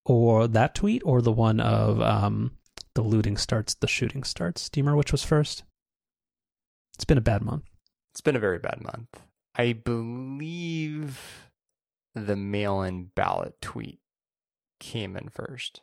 [0.05, 2.51] or that tweet, or the one of um,
[2.95, 4.69] the looting starts, the shooting starts.
[4.69, 5.63] Do you remember which was first?
[6.95, 7.63] It's been a bad month.
[8.13, 9.21] It's been a very bad month.
[9.55, 11.49] I believe
[12.15, 13.99] the mail in ballot tweet
[14.79, 15.81] came in first.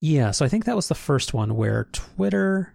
[0.00, 2.74] Yeah, so I think that was the first one where Twitter,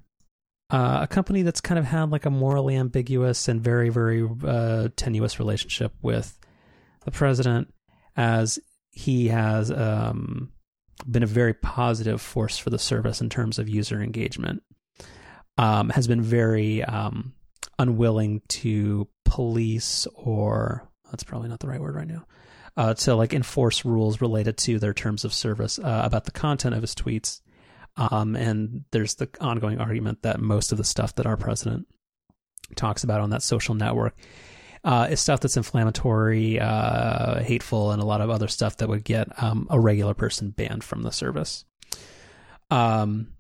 [0.70, 4.90] uh, a company that's kind of had like a morally ambiguous and very, very uh,
[4.96, 6.40] tenuous relationship with
[7.04, 7.74] the president,
[8.18, 8.59] as
[8.91, 10.51] he has um,
[11.09, 14.63] been a very positive force for the service in terms of user engagement,
[15.57, 17.34] um, has been very um,
[17.80, 22.26] unwilling to police or that's probably not the right word right now
[22.76, 26.76] uh, to like enforce rules related to their terms of service uh, about the content
[26.76, 27.41] of his tweets.
[27.97, 31.88] Um, and there's the ongoing argument that most of the stuff that our president
[32.76, 34.15] talks about on that social network
[34.84, 39.04] uh, is stuff that's inflammatory, uh, hateful, and a lot of other stuff that would
[39.04, 41.66] get um, a regular person banned from the service.
[42.70, 43.34] Um,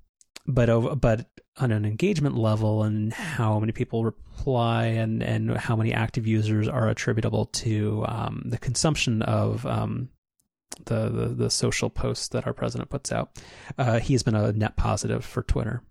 [0.45, 1.27] but over, but
[1.57, 6.67] on an engagement level and how many people reply and, and how many active users
[6.67, 10.09] are attributable to um, the consumption of um,
[10.85, 13.31] the, the the social posts that our president puts out.
[13.77, 15.81] Uh, he's been a net positive for Twitter,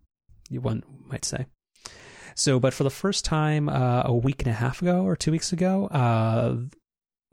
[0.48, 1.46] you one might say.
[2.36, 5.32] So, but for the first time uh, a week and a half ago or two
[5.32, 6.56] weeks ago, uh,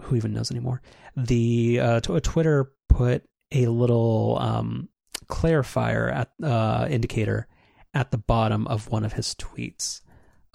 [0.01, 0.81] who even knows anymore?
[1.17, 4.87] The uh, tw- Twitter put a little um,
[5.27, 7.47] clarifier at uh, indicator
[7.93, 10.01] at the bottom of one of his tweets.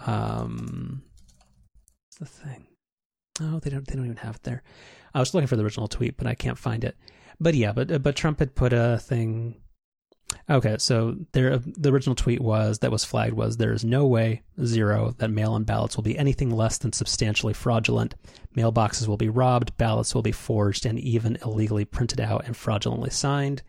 [0.07, 1.03] Um,
[2.19, 2.67] the thing?
[3.41, 3.87] Oh, they don't.
[3.87, 4.63] They don't even have it there.
[5.15, 6.97] I was looking for the original tweet, but I can't find it.
[7.39, 9.61] But yeah, but but Trump had put a thing.
[10.51, 14.43] Okay, so there the original tweet was that was flagged was there is no way
[14.65, 18.15] zero that mail-in ballots will be anything less than substantially fraudulent.
[18.57, 23.11] Mailboxes will be robbed, ballots will be forged, and even illegally printed out and fraudulently
[23.11, 23.63] signed.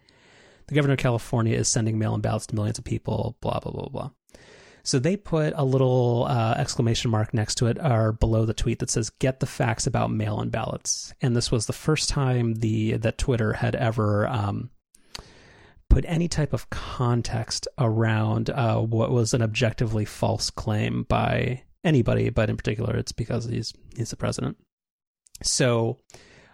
[0.68, 3.38] The governor of California is sending mail-in ballots to millions of people.
[3.42, 4.10] Blah blah blah blah.
[4.84, 8.80] So they put a little uh, exclamation mark next to it or below the tweet
[8.80, 12.94] that says "Get the facts about mail-in ballots." And this was the first time the
[12.98, 14.70] that Twitter had ever um,
[15.90, 22.30] put any type of context around uh, what was an objectively false claim by anybody,
[22.30, 24.58] but in particular, it's because he's he's the president.
[25.44, 25.98] So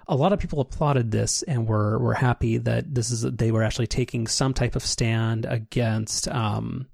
[0.07, 3.63] a lot of people applauded this and were were happy that this is they were
[3.63, 6.87] actually taking some type of stand against um,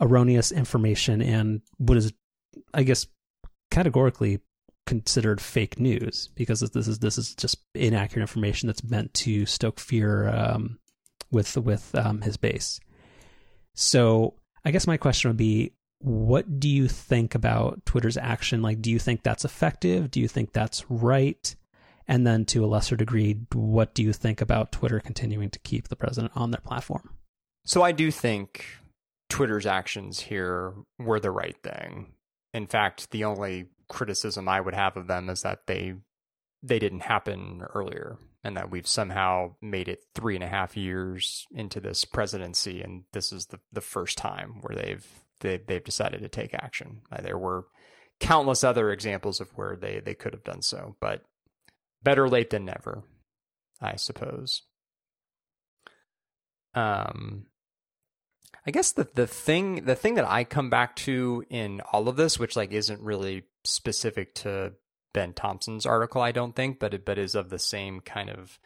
[0.00, 2.12] erroneous information and what is,
[2.74, 3.06] I guess,
[3.70, 4.40] categorically
[4.86, 9.80] considered fake news because this is this is just inaccurate information that's meant to stoke
[9.80, 10.78] fear um,
[11.36, 12.80] with with um, his base.
[13.74, 14.34] So
[14.64, 18.62] I guess my question would be: what do you think about Twitter's action?
[18.62, 20.10] Like, do you think that's effective?
[20.10, 21.54] Do you think that's right?
[22.08, 25.88] And then to a lesser degree, what do you think about Twitter continuing to keep
[25.88, 27.10] the president on their platform?
[27.64, 28.64] So I do think
[29.28, 32.12] Twitter's actions here were the right thing.
[32.54, 35.94] In fact, the only criticism I would have of them is that they
[36.62, 41.46] they didn't happen earlier and that we've somehow made it three and a half years
[41.50, 45.06] into this presidency and this is the, the first time where they've
[45.40, 47.02] they, they've decided to take action.
[47.12, 47.66] Uh, there were
[48.20, 51.22] countless other examples of where they, they could have done so, but
[52.02, 53.02] better late than never,
[53.80, 54.62] I suppose.
[56.74, 57.46] Um,
[58.66, 62.16] I guess the the thing the thing that I come back to in all of
[62.16, 64.72] this, which like isn't really specific to
[65.16, 68.58] Ben Thompson's article, I don't think, but it, but is of the same kind of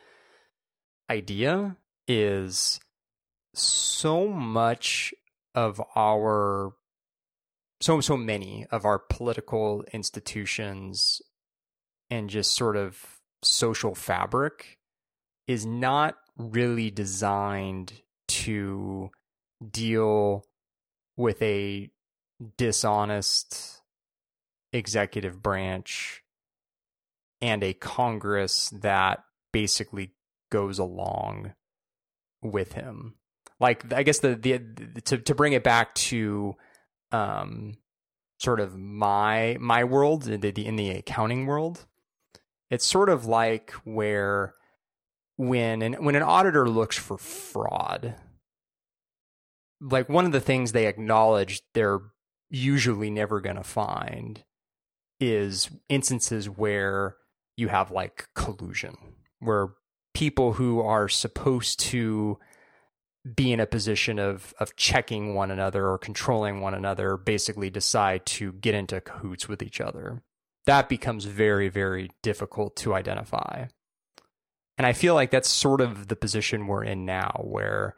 [1.09, 1.77] idea,
[2.09, 2.81] is
[3.55, 5.15] so much
[5.55, 6.73] of our
[7.81, 11.23] so so many of our political institutions
[12.11, 14.77] and just sort of social fabric
[15.47, 17.93] is not really designed
[18.27, 19.11] to
[19.71, 20.45] deal
[21.17, 21.91] with a
[22.57, 23.83] dishonest
[24.73, 26.25] executive branch
[27.41, 30.13] and a Congress that basically
[30.51, 31.55] goes along
[32.43, 33.15] with him.
[33.59, 36.57] Like I guess the the, the to to bring it back to
[37.13, 37.75] um
[38.39, 41.87] sort of my my world in the, in the accounting world,
[42.71, 44.55] it's sort of like where
[45.37, 48.15] when an when an auditor looks for fraud,
[49.81, 52.01] like one of the things they acknowledge they're
[52.49, 54.45] usually never going to find
[55.21, 57.17] is instances where
[57.61, 58.97] you have like collusion
[59.39, 59.69] where
[60.15, 62.39] people who are supposed to
[63.37, 68.25] be in a position of of checking one another or controlling one another basically decide
[68.25, 70.23] to get into cahoots with each other.
[70.67, 73.67] That becomes very very difficult to identify.
[74.79, 77.95] And i feel like that's sort of the position we're in now where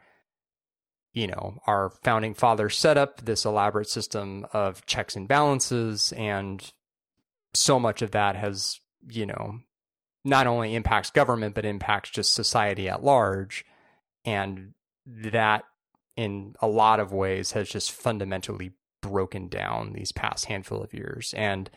[1.13, 6.73] you know, our founding fathers set up this elaborate system of checks and balances, and
[7.53, 8.79] so much of that has,
[9.09, 9.59] you know,
[10.25, 13.65] not only impacts government, but impacts just society at large.
[14.25, 14.73] And
[15.05, 15.63] that,
[16.15, 21.33] in a lot of ways, has just fundamentally broken down these past handful of years.
[21.35, 21.69] And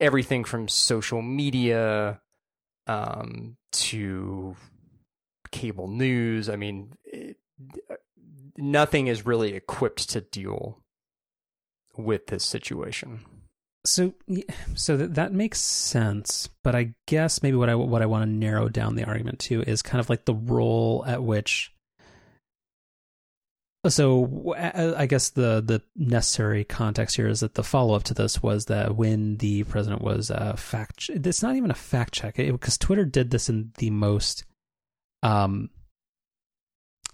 [0.00, 2.20] everything from social media
[2.86, 4.56] um, to
[5.50, 7.36] cable news, I mean, it,
[8.56, 10.82] nothing is really equipped to deal
[11.96, 13.20] with this situation.
[13.84, 14.14] So,
[14.74, 18.30] so that that makes sense, but I guess maybe what I what I want to
[18.30, 21.72] narrow down the argument to is kind of like the role at which.
[23.88, 28.40] So, I guess the the necessary context here is that the follow up to this
[28.40, 32.78] was that when the president was a fact, it's not even a fact check because
[32.78, 34.44] Twitter did this in the most,
[35.24, 35.70] um,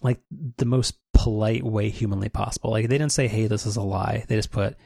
[0.03, 0.21] like
[0.59, 2.71] the most polite way humanly possible.
[2.71, 4.77] Like they didn't say, "Hey, this is a lie." They just put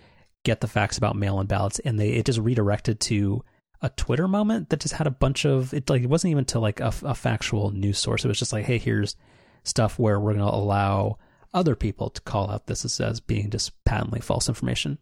[0.45, 3.43] get the facts about mail-in ballots and they it just redirected to
[3.83, 6.61] a Twitter moment that just had a bunch of it like it wasn't even to
[6.61, 8.25] like a, a factual news source.
[8.25, 9.17] It was just like, "Hey, here's
[9.65, 11.19] stuff where we're going to allow
[11.53, 14.99] other people to call out this as, as being just patently false information."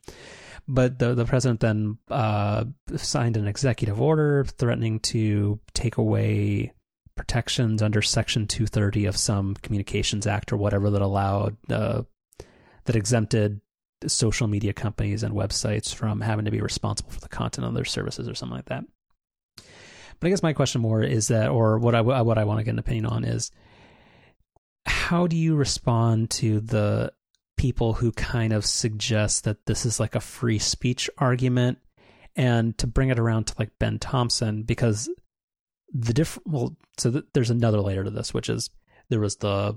[0.66, 2.64] But the the president then uh,
[2.96, 6.72] signed an executive order threatening to take away
[7.16, 12.02] protections under Section 230 of some Communications Act or whatever that allowed uh,
[12.86, 13.60] that exempted
[14.06, 17.84] social media companies and websites from having to be responsible for the content on their
[17.84, 18.84] services or something like that.
[19.56, 22.64] But I guess my question more is that, or what I what I want to
[22.64, 23.50] get an opinion on is,
[24.86, 27.12] how do you respond to the
[27.56, 31.78] people who kind of suggest that this is like a free speech argument,
[32.36, 35.08] and to bring it around to like Ben Thompson because
[35.92, 38.70] the different well so th- there's another layer to this which is
[39.08, 39.76] there was the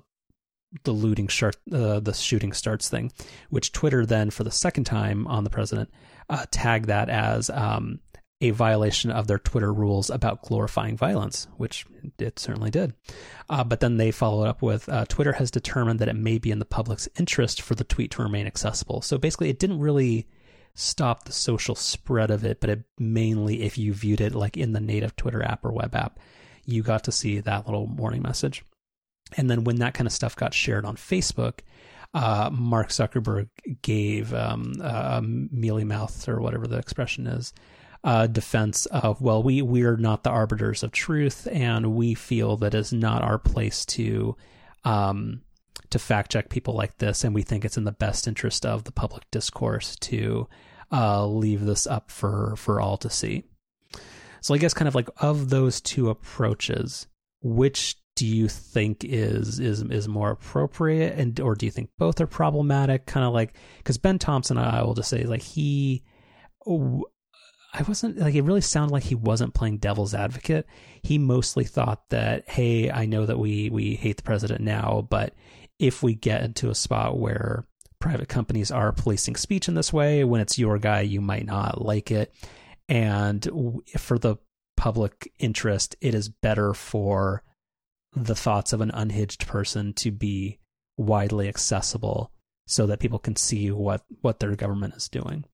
[0.84, 1.30] the looting
[1.72, 3.12] uh, the shooting starts thing
[3.50, 5.90] which twitter then for the second time on the president
[6.30, 8.00] uh, tagged that as um,
[8.42, 11.86] a violation of their twitter rules about glorifying violence which
[12.20, 12.94] it certainly did
[13.50, 16.52] uh, but then they followed up with uh, twitter has determined that it may be
[16.52, 20.28] in the public's interest for the tweet to remain accessible so basically it didn't really
[20.76, 24.74] stop the social spread of it, but it mainly, if you viewed it like in
[24.74, 26.20] the native Twitter app or web app,
[26.66, 28.64] you got to see that little warning message.
[29.38, 31.60] And then when that kind of stuff got shared on Facebook,
[32.14, 33.50] uh, Mark Zuckerberg
[33.82, 37.54] gave um, uh, mealy mouth or whatever the expression is,
[38.04, 42.76] uh, defense of well, we we're not the arbiters of truth, and we feel that
[42.76, 44.36] it's not our place to
[44.84, 45.42] um,
[45.90, 48.84] to fact check people like this, and we think it's in the best interest of
[48.84, 50.48] the public discourse to
[50.92, 53.44] uh, leave this up for for all to see.
[54.42, 57.08] So I guess kind of like of those two approaches,
[57.42, 62.22] which do you think is is is more appropriate, and or do you think both
[62.22, 63.06] are problematic?
[63.06, 66.04] Kind of like because Ben Thompson, I will just say like he.
[67.76, 70.68] I wasn't like it really sounded like he wasn't playing devil's advocate.
[71.02, 75.34] He mostly thought that, hey, I know that we we hate the president now, but
[75.80, 77.66] if we get into a spot where
[78.00, 81.84] private companies are policing speech in this way, when it's your guy, you might not
[81.84, 82.34] like it.
[82.88, 84.36] And for the
[84.78, 87.44] public interest, it is better for
[88.16, 90.60] the thoughts of an unhinged person to be
[90.98, 92.32] widely accessible
[92.66, 95.46] so that people can see what what their government is doing.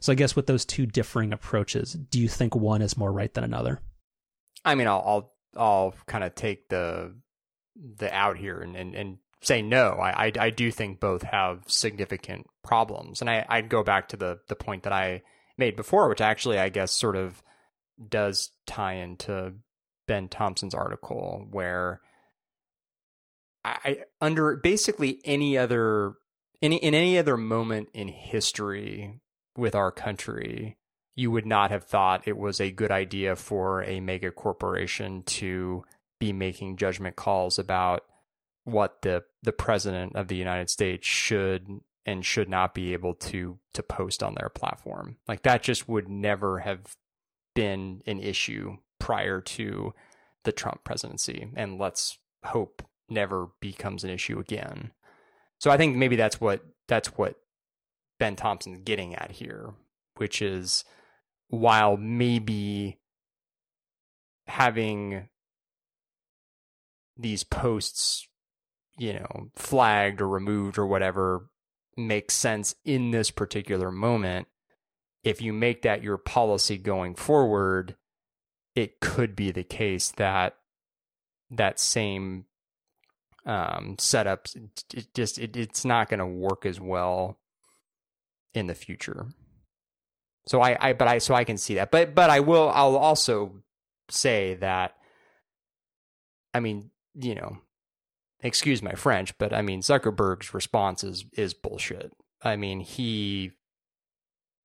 [0.00, 3.32] So I guess with those two differing approaches, do you think one is more right
[3.32, 3.80] than another?
[4.64, 7.14] I mean, I'll I'll, I'll kind of take the
[7.96, 9.90] the out here and, and, and say no.
[9.90, 14.16] I, I, I do think both have significant problems, and I I'd go back to
[14.16, 15.22] the the point that I
[15.56, 17.42] made before, which actually I guess sort of
[18.08, 19.54] does tie into
[20.06, 22.00] Ben Thompson's article, where
[23.84, 26.14] I under basically any other
[26.62, 29.20] any in any other moment in history
[29.56, 30.76] with our country,
[31.16, 35.84] you would not have thought it was a good idea for a mega corporation to
[36.20, 38.04] be making judgment calls about
[38.64, 43.58] what the the president of the United States should and should not be able to
[43.74, 45.16] to post on their platform.
[45.26, 46.96] Like that just would never have
[47.54, 49.94] been an issue prior to
[50.44, 54.92] the Trump presidency and let's hope never becomes an issue again.
[55.58, 57.36] So I think maybe that's what that's what
[58.18, 59.74] Ben Thompson's getting at here,
[60.16, 60.84] which is
[61.48, 62.98] while maybe
[64.46, 65.28] having
[67.16, 68.26] these posts,
[68.98, 71.48] you know, flagged or removed or whatever
[71.96, 74.46] makes sense in this particular moment,
[75.24, 77.96] if you make that your policy going forward,
[78.74, 80.56] it could be the case that
[81.50, 82.44] that same
[83.48, 84.54] um, setups,
[84.94, 87.38] it just it, it's not going to work as well
[88.52, 89.26] in the future.
[90.46, 92.68] So I, I, but I, so I can see that, but but I will.
[92.68, 93.62] I'll also
[94.10, 94.94] say that.
[96.54, 97.58] I mean, you know,
[98.40, 102.12] excuse my French, but I mean Zuckerberg's response is is bullshit.
[102.42, 103.52] I mean he,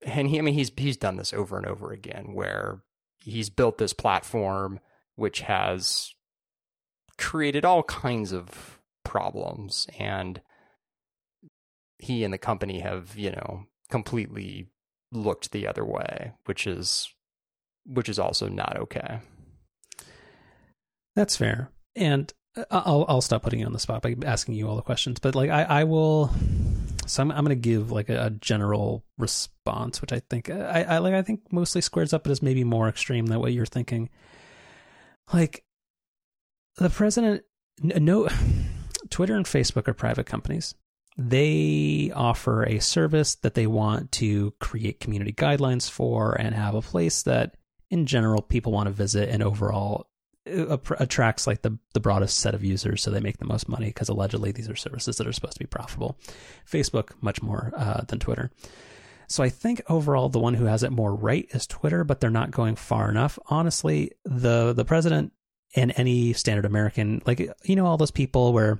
[0.05, 2.81] and he, I mean he's he's done this over and over again, where
[3.17, 4.81] he's built this platform
[5.15, 6.13] which has
[7.17, 10.41] created all kinds of problems and
[11.99, 14.67] he and the company have you know completely
[15.11, 17.13] looked the other way which is
[17.85, 19.19] which is also not okay.
[21.15, 21.69] That's fair.
[21.95, 22.31] And
[22.69, 25.33] i'll i'll stop putting you on the spot by asking you all the questions but
[25.33, 26.29] like i i will
[27.07, 30.83] so i'm, I'm going to give like a, a, general response which i think I,
[30.83, 33.65] I like i think mostly squares up but is maybe more extreme than what you're
[33.65, 34.09] thinking.
[35.31, 35.63] Like
[36.77, 37.43] the president
[37.81, 38.27] no
[39.09, 40.75] Twitter and Facebook are private companies.
[41.17, 46.81] They offer a service that they want to create community guidelines for and have a
[46.81, 47.55] place that
[47.91, 50.07] in general people want to visit and overall
[50.49, 53.85] uh, attracts like the the broadest set of users so they make the most money
[53.85, 56.17] because allegedly these are services that are supposed to be profitable.
[56.69, 58.49] Facebook much more uh, than twitter.
[59.27, 62.31] So i think overall the one who has it more right is twitter but they're
[62.31, 63.37] not going far enough.
[63.47, 65.31] Honestly the the president
[65.75, 68.79] and any standard American, like you know, all those people where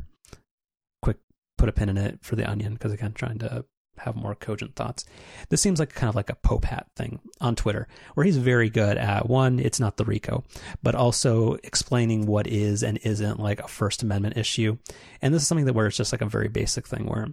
[1.02, 1.18] quick
[1.58, 3.66] put a pin in it for the onion because again, trying to
[3.98, 5.06] have more cogent thoughts.
[5.50, 8.98] This seems like kind of like a Popehat thing on Twitter, where he's very good
[8.98, 10.44] at one, it's not the RICO,
[10.82, 14.78] but also explaining what is and isn't like a First Amendment issue.
[15.22, 17.28] And this is something that where it's just like a very basic thing where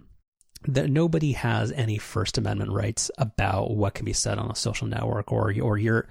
[0.67, 4.87] that nobody has any First Amendment rights about what can be said on a social
[4.87, 6.07] network or or your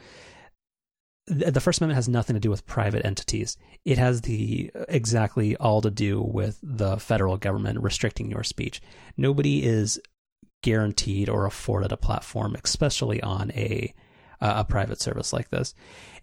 [1.31, 3.57] the First Amendment has nothing to do with private entities.
[3.85, 8.82] It has the uh, exactly all to do with the federal government restricting your speech.
[9.16, 10.01] Nobody is
[10.62, 13.94] guaranteed or afforded a platform, especially on a
[14.43, 15.74] a private service like this.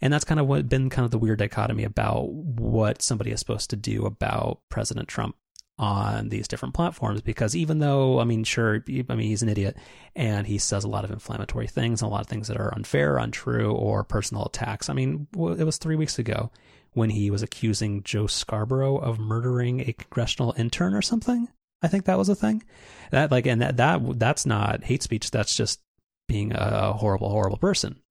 [0.01, 3.39] And that's kind of what been kind of the weird dichotomy about what somebody is
[3.39, 5.35] supposed to do about President Trump
[5.79, 9.77] on these different platforms because even though I mean sure I mean he's an idiot
[10.15, 12.73] and he says a lot of inflammatory things and a lot of things that are
[12.73, 14.89] unfair, untrue or personal attacks.
[14.89, 16.51] I mean it was 3 weeks ago
[16.93, 21.47] when he was accusing Joe Scarborough of murdering a congressional intern or something.
[21.83, 22.63] I think that was a thing.
[23.11, 25.79] That like and that that that's not hate speech, that's just
[26.27, 28.01] being a horrible horrible person.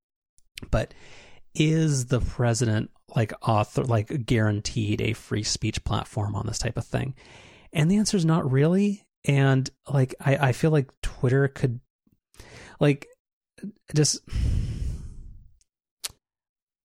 [0.71, 0.95] But
[1.53, 6.87] is the president like author like guaranteed a free speech platform on this type of
[6.87, 7.15] thing?
[7.73, 9.07] And the answer is not really.
[9.25, 11.81] And like, I, I feel like Twitter could,
[12.81, 13.07] like,
[13.95, 14.21] just.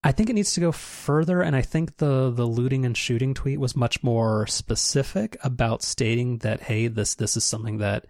[0.04, 3.36] I think it needs to go further, and I think the the looting and shooting
[3.36, 8.08] tweet was much more specific about stating that hey, this this is something that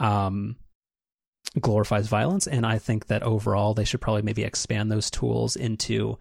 [0.00, 0.56] um,
[1.60, 6.18] glorifies violence, and I think that overall they should probably maybe expand those tools into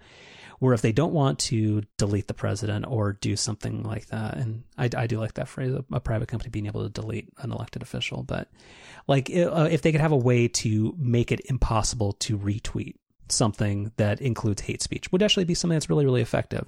[0.60, 4.64] where if they don't want to delete the president or do something like that, and
[4.78, 7.52] I, I do like that phrase, a, a, private company being able to delete an
[7.52, 8.50] elected official, but
[9.08, 12.96] like uh, if they could have a way to make it impossible to retweet
[13.32, 16.68] something that includes hate speech would actually be something that's really really effective.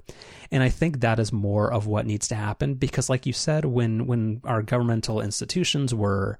[0.50, 3.64] And i think that is more of what needs to happen because like you said
[3.64, 6.38] when when our governmental institutions were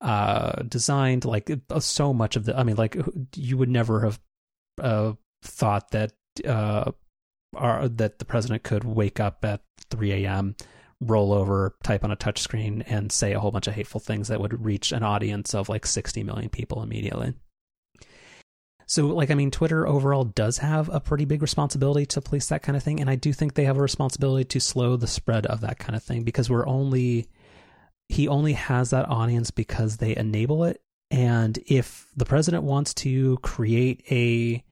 [0.00, 2.96] uh designed like so much of the i mean like
[3.36, 4.20] you would never have
[4.82, 5.12] uh
[5.42, 6.12] thought that
[6.46, 6.90] uh
[7.56, 10.56] our, that the president could wake up at 3 a.m
[11.00, 14.40] roll over type on a touchscreen and say a whole bunch of hateful things that
[14.40, 17.34] would reach an audience of like 60 million people immediately
[18.86, 22.62] so, like, I mean, Twitter overall does have a pretty big responsibility to police that
[22.62, 23.00] kind of thing.
[23.00, 25.96] And I do think they have a responsibility to slow the spread of that kind
[25.96, 27.28] of thing because we're only,
[28.08, 30.82] he only has that audience because they enable it.
[31.10, 34.62] And if the president wants to create a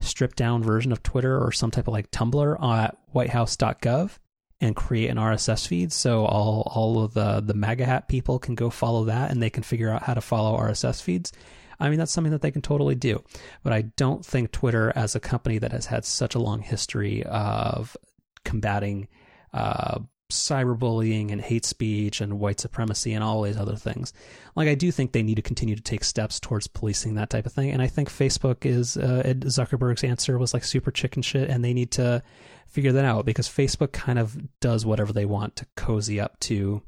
[0.00, 4.18] stripped down version of Twitter or some type of like Tumblr at whitehouse.gov
[4.60, 8.54] and create an RSS feed so all all of the the MAGA hat people can
[8.54, 11.32] go follow that and they can figure out how to follow RSS feeds
[11.80, 13.24] I mean, that's something that they can totally do.
[13.62, 17.24] But I don't think Twitter, as a company that has had such a long history
[17.24, 17.96] of
[18.44, 19.08] combating
[19.54, 20.00] uh,
[20.30, 24.12] cyberbullying and hate speech and white supremacy and all these other things.
[24.56, 27.46] Like I do think they need to continue to take steps towards policing that type
[27.46, 27.70] of thing.
[27.70, 31.72] And I think Facebook is uh, Zuckerberg's answer was like super chicken shit, and they
[31.72, 32.22] need to
[32.66, 36.82] figure that out because Facebook kind of does whatever they want to cozy up to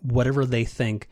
[0.00, 1.08] whatever they think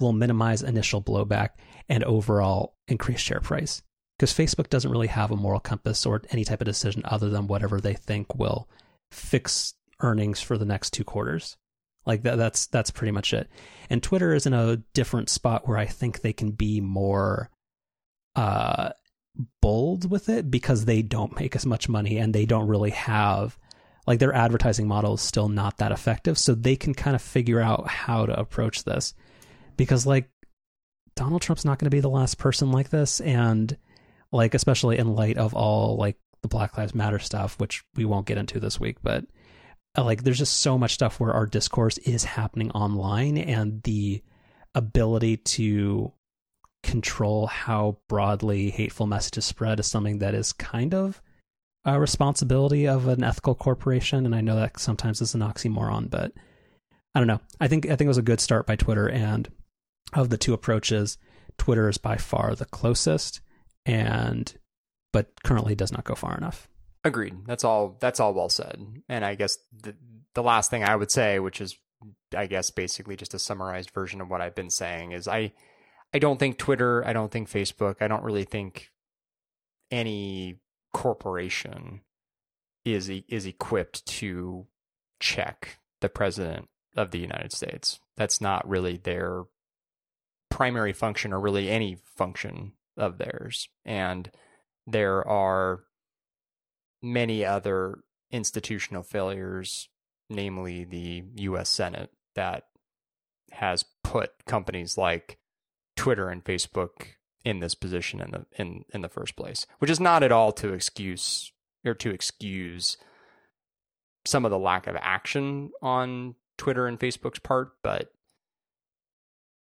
[0.00, 1.50] will minimize initial blowback
[1.88, 3.82] and overall increase share price.
[4.18, 7.46] Because Facebook doesn't really have a moral compass or any type of decision other than
[7.46, 8.68] whatever they think will
[9.12, 11.56] fix earnings for the next two quarters.
[12.06, 13.48] Like that, that's that's pretty much it.
[13.90, 17.50] And Twitter is in a different spot where I think they can be more
[18.34, 18.90] uh,
[19.60, 23.58] bold with it because they don't make as much money and they don't really have
[24.06, 26.38] like their advertising model is still not that effective.
[26.38, 29.12] So they can kind of figure out how to approach this
[29.76, 30.30] because like
[31.14, 33.76] Donald Trump's not going to be the last person like this and
[34.32, 38.26] like especially in light of all like the Black Lives Matter stuff which we won't
[38.26, 39.24] get into this week but
[39.98, 44.22] Uh, like there's just so much stuff where our discourse is happening online and the
[44.74, 46.12] ability to
[46.84, 51.20] control how broadly hateful messages spread is something that is kind of
[51.84, 56.32] a responsibility of an ethical corporation and I know that sometimes is an oxymoron but
[57.14, 57.40] I don't know.
[57.60, 59.48] I think I think it was a good start by Twitter and
[60.12, 61.18] of the two approaches,
[61.56, 63.40] Twitter is by far the closest,
[63.84, 64.54] and
[65.12, 66.68] but currently does not go far enough.
[67.08, 67.46] Agreed.
[67.46, 67.96] That's all.
[68.00, 68.78] That's all well said.
[69.08, 69.94] And I guess the
[70.34, 71.74] the last thing I would say, which is,
[72.36, 75.52] I guess, basically just a summarized version of what I've been saying, is I,
[76.12, 78.90] I don't think Twitter, I don't think Facebook, I don't really think
[79.90, 80.60] any
[80.92, 82.02] corporation
[82.84, 84.66] is is equipped to
[85.18, 88.00] check the president of the United States.
[88.16, 89.44] That's not really their
[90.50, 93.68] primary function or really any function of theirs.
[93.86, 94.30] And
[94.86, 95.84] there are
[97.02, 98.00] many other
[98.30, 99.88] institutional failures,
[100.28, 102.64] namely the US Senate, that
[103.52, 105.38] has put companies like
[105.96, 107.06] Twitter and Facebook
[107.44, 110.52] in this position in the in in the first place, which is not at all
[110.52, 111.52] to excuse
[111.84, 112.96] or to excuse
[114.26, 118.12] some of the lack of action on Twitter and Facebook's part, but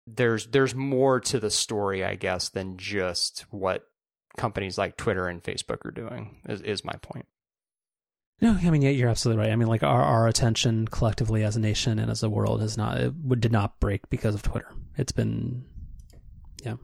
[0.06, 3.86] there's there's more to the story, I guess, than just what
[4.36, 6.40] companies like Twitter and Facebook are doing.
[6.48, 7.26] Is is my point.
[8.40, 9.52] No, I mean, yeah, you're absolutely right.
[9.52, 12.76] I mean, like our our attention collectively as a nation and as a world has
[12.76, 14.72] not it did not break because of Twitter.
[14.96, 15.64] It's been,
[16.64, 16.76] yeah,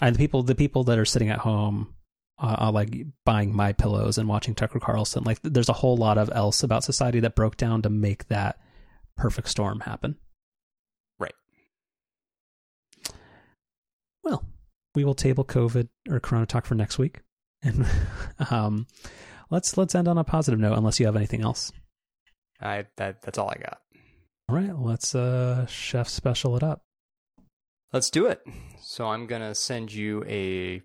[0.00, 1.94] and the people the people that are sitting at home.
[2.36, 2.92] Uh, are like
[3.24, 5.22] buying MyPillows and watching Tucker Carlson.
[5.22, 8.58] Like, there's a whole lot of else about society that broke down to make that
[9.16, 10.16] perfect storm happen.
[11.20, 11.34] Right.
[14.24, 14.44] Well,
[14.94, 17.20] we will table COVID or Corona talk for next week,
[17.62, 17.86] and
[18.50, 18.86] um,
[19.50, 20.76] let's let's end on a positive note.
[20.76, 21.72] Unless you have anything else.
[22.60, 23.78] I that that's all I got.
[24.48, 26.82] All right, let's uh chef special it up.
[27.92, 28.42] Let's do it.
[28.80, 30.82] So I'm gonna send you a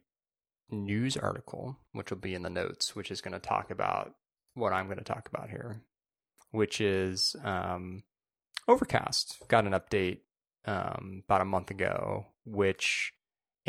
[0.71, 4.13] news article, which will be in the notes, which is going to talk about
[4.53, 5.81] what I'm going to talk about here,
[6.51, 8.03] which is um,
[8.67, 10.19] Overcast got an update
[10.65, 13.13] um, about a month ago, which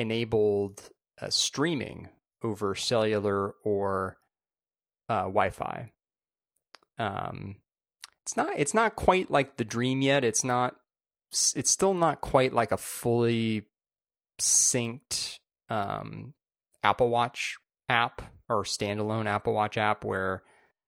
[0.01, 0.81] enabled
[1.21, 2.09] uh, streaming
[2.43, 4.17] over cellular or
[5.09, 5.93] uh, Wi-Fi.
[6.99, 7.57] Um,
[8.25, 10.25] it's not it's not quite like the dream yet.
[10.25, 10.77] It's not.
[11.55, 13.67] It's still not quite like a fully
[14.41, 16.35] synced um,
[16.83, 17.57] Apple Watch
[17.89, 20.43] app or standalone Apple Watch app where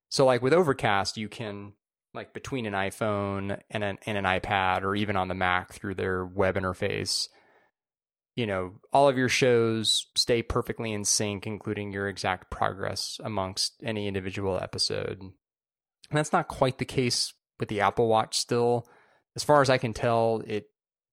[0.08, 1.74] so like with Overcast you can
[2.14, 5.94] like between an iPhone and an and an iPad or even on the Mac through
[5.94, 7.28] their web interface
[8.34, 13.74] you know all of your shows stay perfectly in sync including your exact progress amongst
[13.82, 15.20] any individual episode.
[15.20, 18.86] And that's not quite the case with the Apple Watch still.
[19.34, 20.66] As far as I can tell it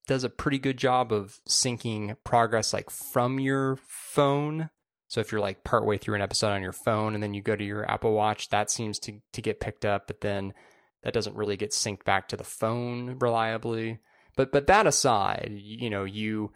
[0.08, 4.70] does a pretty good job of syncing progress like from your phone.
[5.08, 7.56] So if you're like partway through an episode on your phone and then you go
[7.56, 10.54] to your Apple Watch, that seems to to get picked up, but then
[11.04, 14.00] that doesn't really get synced back to the phone reliably.
[14.36, 16.52] But but that aside, you know, you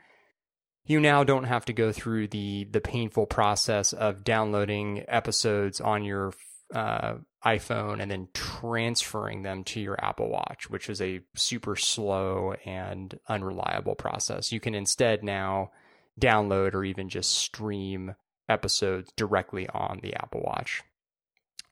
[0.86, 6.04] you now don't have to go through the the painful process of downloading episodes on
[6.04, 6.34] your
[6.74, 7.16] uh,
[7.46, 13.18] iPhone and then transferring them to your Apple Watch, which is a super slow and
[13.28, 14.52] unreliable process.
[14.52, 15.72] You can instead now
[16.20, 18.16] download or even just stream
[18.50, 20.84] episodes directly on the Apple Watch.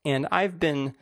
[0.04, 0.94] And I've been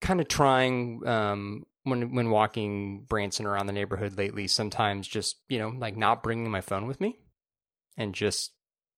[0.00, 4.48] kind of trying um, when when walking Branson around the neighborhood lately.
[4.48, 7.18] Sometimes just you know like not bringing my phone with me,
[7.96, 8.52] and just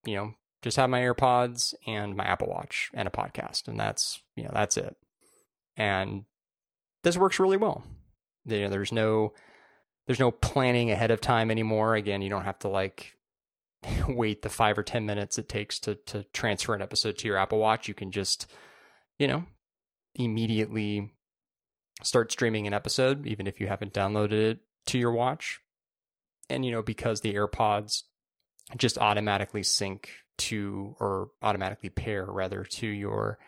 [0.04, 4.20] you know just have my AirPods and my Apple Watch and a podcast, and that's
[4.34, 4.96] you know that's it.
[5.76, 6.24] And
[7.02, 7.84] this works really well.
[8.46, 9.34] You know, there's no
[10.06, 11.94] there's no planning ahead of time anymore.
[11.94, 13.14] Again, you don't have to like
[14.08, 17.36] wait the five or ten minutes it takes to to transfer an episode to your
[17.36, 17.88] Apple Watch.
[17.88, 18.50] You can just,
[19.18, 19.44] you know,
[20.14, 21.12] immediately
[22.02, 25.60] start streaming an episode, even if you haven't downloaded it to your watch.
[26.48, 28.02] And you know, because the AirPods
[28.76, 33.38] just automatically sync to or automatically pair rather to your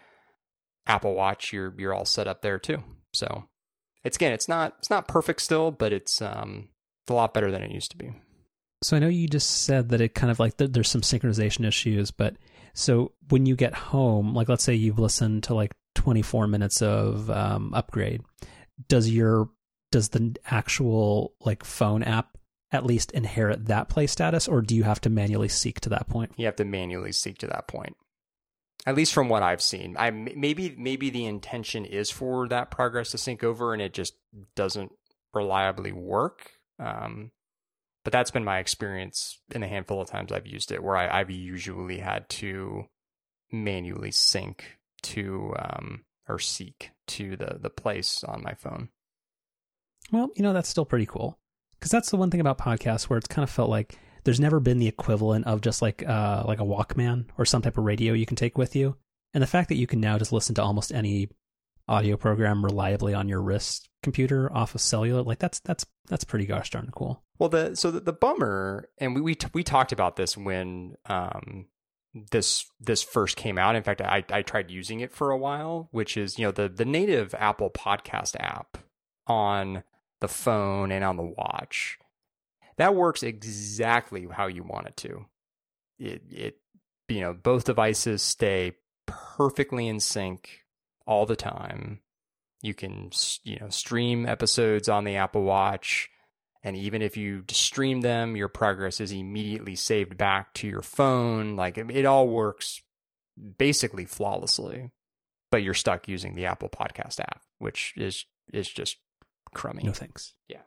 [0.87, 2.83] Apple Watch, you're you're all set up there too.
[3.12, 3.45] So
[4.05, 6.69] it's again, it's not it's not perfect still, but it's um
[7.09, 8.12] a lot better than it used to be.
[8.83, 12.11] So I know you just said that it kind of like there's some synchronization issues,
[12.11, 12.37] but
[12.75, 17.29] so when you get home, like let's say you've listened to like 24 minutes of
[17.29, 18.23] um, upgrade,
[18.89, 19.51] does your
[19.91, 22.39] does the actual like phone app
[22.70, 26.09] at least inherit that play status, or do you have to manually seek to that
[26.09, 26.33] point?
[26.37, 27.97] You have to manually seek to that point.
[28.87, 33.11] At least from what I've seen, I maybe maybe the intention is for that progress
[33.11, 34.15] to sync over, and it just
[34.55, 34.93] doesn't
[35.35, 36.53] reliably work.
[36.79, 37.33] Um,
[38.05, 41.19] but that's been my experience in a handful of times I've used it, where I,
[41.19, 42.85] have usually had to
[43.51, 48.89] manually sync to um, or seek to the the place on my phone.
[50.12, 51.39] Well, you know that's still pretty cool.
[51.79, 54.59] Because that's the one thing about podcasts where it's kind of felt like there's never
[54.59, 58.12] been the equivalent of just like uh, like a Walkman or some type of radio
[58.15, 58.97] you can take with you,
[59.33, 61.29] and the fact that you can now just listen to almost any
[61.89, 66.47] audio program reliably on your wrist computer off of cellular like that's that's that's pretty
[66.47, 67.23] gosh darn cool.
[67.39, 70.97] Well the so the, the bummer and we we, t- we talked about this when
[71.07, 71.66] um
[72.31, 75.89] this this first came out in fact i i tried using it for a while
[75.91, 78.79] which is you know the the native apple podcast app
[79.27, 79.83] on
[80.21, 81.99] the phone and on the watch
[82.77, 85.27] that works exactly how you want it to
[85.99, 86.59] it it
[87.09, 88.73] you know both devices stay
[89.07, 90.65] perfectly in sync
[91.09, 92.01] all the time.
[92.61, 93.11] You can,
[93.43, 96.11] you know, stream episodes on the Apple Watch.
[96.63, 101.57] And even if you stream them, your progress is immediately saved back to your phone.
[101.57, 102.83] Like it, it all works
[103.59, 104.91] basically flawlessly,
[105.51, 108.97] but you're stuck using the Apple Podcast app, which is is just
[109.55, 109.85] crummy.
[109.85, 110.35] No thanks.
[110.49, 110.63] Yeah.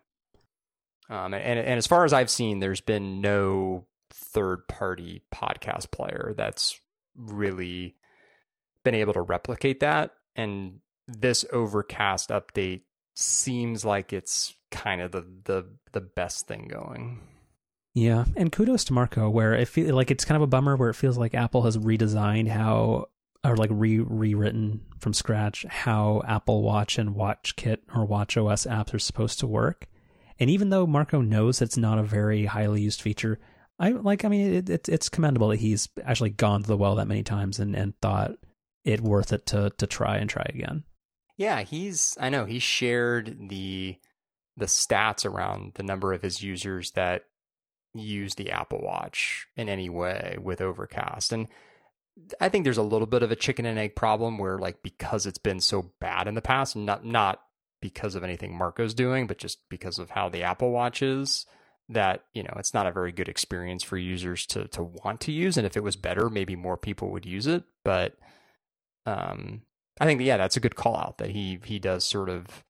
[1.10, 6.34] Um, and and as far as I've seen, there's been no third party podcast player
[6.38, 6.80] that's
[7.16, 7.96] really
[8.84, 12.82] been able to replicate that and this overcast update
[13.16, 17.20] seems like it's kind of the the the best thing going.
[17.94, 20.90] Yeah, and kudos to Marco, where it feel like it's kind of a bummer where
[20.90, 23.08] it feels like Apple has redesigned how
[23.44, 28.66] or like re rewritten from scratch how Apple Watch and Watch Kit or Watch OS
[28.66, 29.88] apps are supposed to work.
[30.40, 33.40] And even though Marco knows it's not a very highly used feature,
[33.78, 34.24] I like.
[34.24, 37.24] I mean, it, it, it's commendable that he's actually gone to the well that many
[37.24, 38.32] times and and thought
[38.86, 40.84] it worth it to to try and try again.
[41.36, 43.98] Yeah, he's I know he shared the
[44.62, 47.26] the stats around the number of his users that
[47.96, 51.34] use the Apple Watch in any way with Overcast.
[51.34, 51.48] And
[52.40, 55.26] I think there's a little bit of a chicken and egg problem where like because
[55.26, 57.42] it's been so bad in the past, not not
[57.82, 61.48] because of anything Marco's doing, but just because of how the Apple Watch is.
[61.90, 65.32] That you know, it's not a very good experience for users to to want to
[65.32, 65.58] use.
[65.58, 67.64] And if it was better, maybe more people would use it.
[67.84, 68.16] But
[69.08, 69.64] um,
[70.00, 72.64] I think yeah, that's a good call out that he he does sort of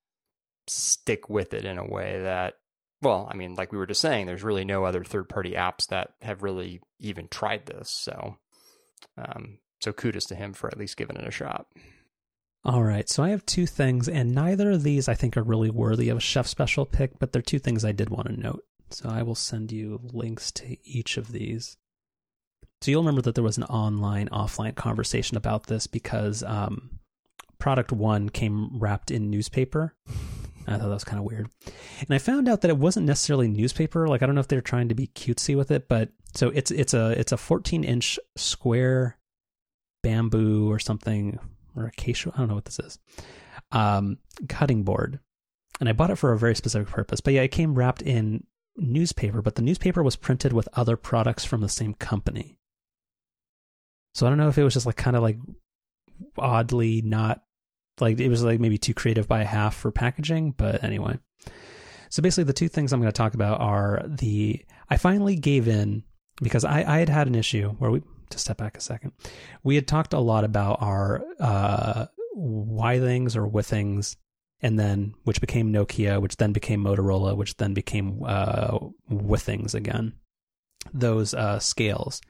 [0.72, 2.56] stick with it in a way that
[3.02, 5.88] well, I mean, like we were just saying, there's really no other third party apps
[5.88, 7.90] that have really even tried this.
[7.90, 8.38] So,
[9.18, 11.66] um, so kudos to him for at least giving it a shot.
[12.64, 15.72] All right, so I have two things, and neither of these I think are really
[15.72, 18.64] worthy of a chef special pick, but they're two things I did want to note.
[18.92, 21.78] So I will send you links to each of these.
[22.82, 27.00] So you'll remember that there was an online offline conversation about this because um,
[27.58, 29.96] product one came wrapped in newspaper
[30.68, 31.50] I thought that was kind of weird.
[32.00, 34.08] And I found out that it wasn't necessarily newspaper.
[34.08, 36.72] Like I don't know if they're trying to be cutesy with it, but so it's
[36.72, 39.18] it's a it's a 14 inch square
[40.04, 41.40] bamboo or something
[41.76, 42.32] or acacia.
[42.34, 43.00] I don't know what this is.
[43.72, 44.18] Um,
[44.50, 45.20] cutting board,
[45.80, 47.22] and I bought it for a very specific purpose.
[47.22, 48.46] But yeah, it came wrapped in
[48.78, 52.58] newspaper, but the newspaper was printed with other products from the same company.
[54.14, 55.38] So I don't know if it was just like kind of like
[56.38, 57.44] oddly not
[58.02, 61.18] like it was like maybe too creative by half for packaging, but anyway.
[62.10, 65.68] So basically, the two things I'm going to talk about are the I finally gave
[65.68, 66.04] in
[66.42, 68.02] because I, I had had an issue where we
[68.32, 69.14] to step back a second.
[69.64, 74.16] We had talked a lot about our uh, Withings or Withings,
[74.62, 78.80] and then which became Nokia, which then became Motorola, which then became uh,
[79.10, 80.14] Withings again.
[80.94, 82.22] Those uh, scales,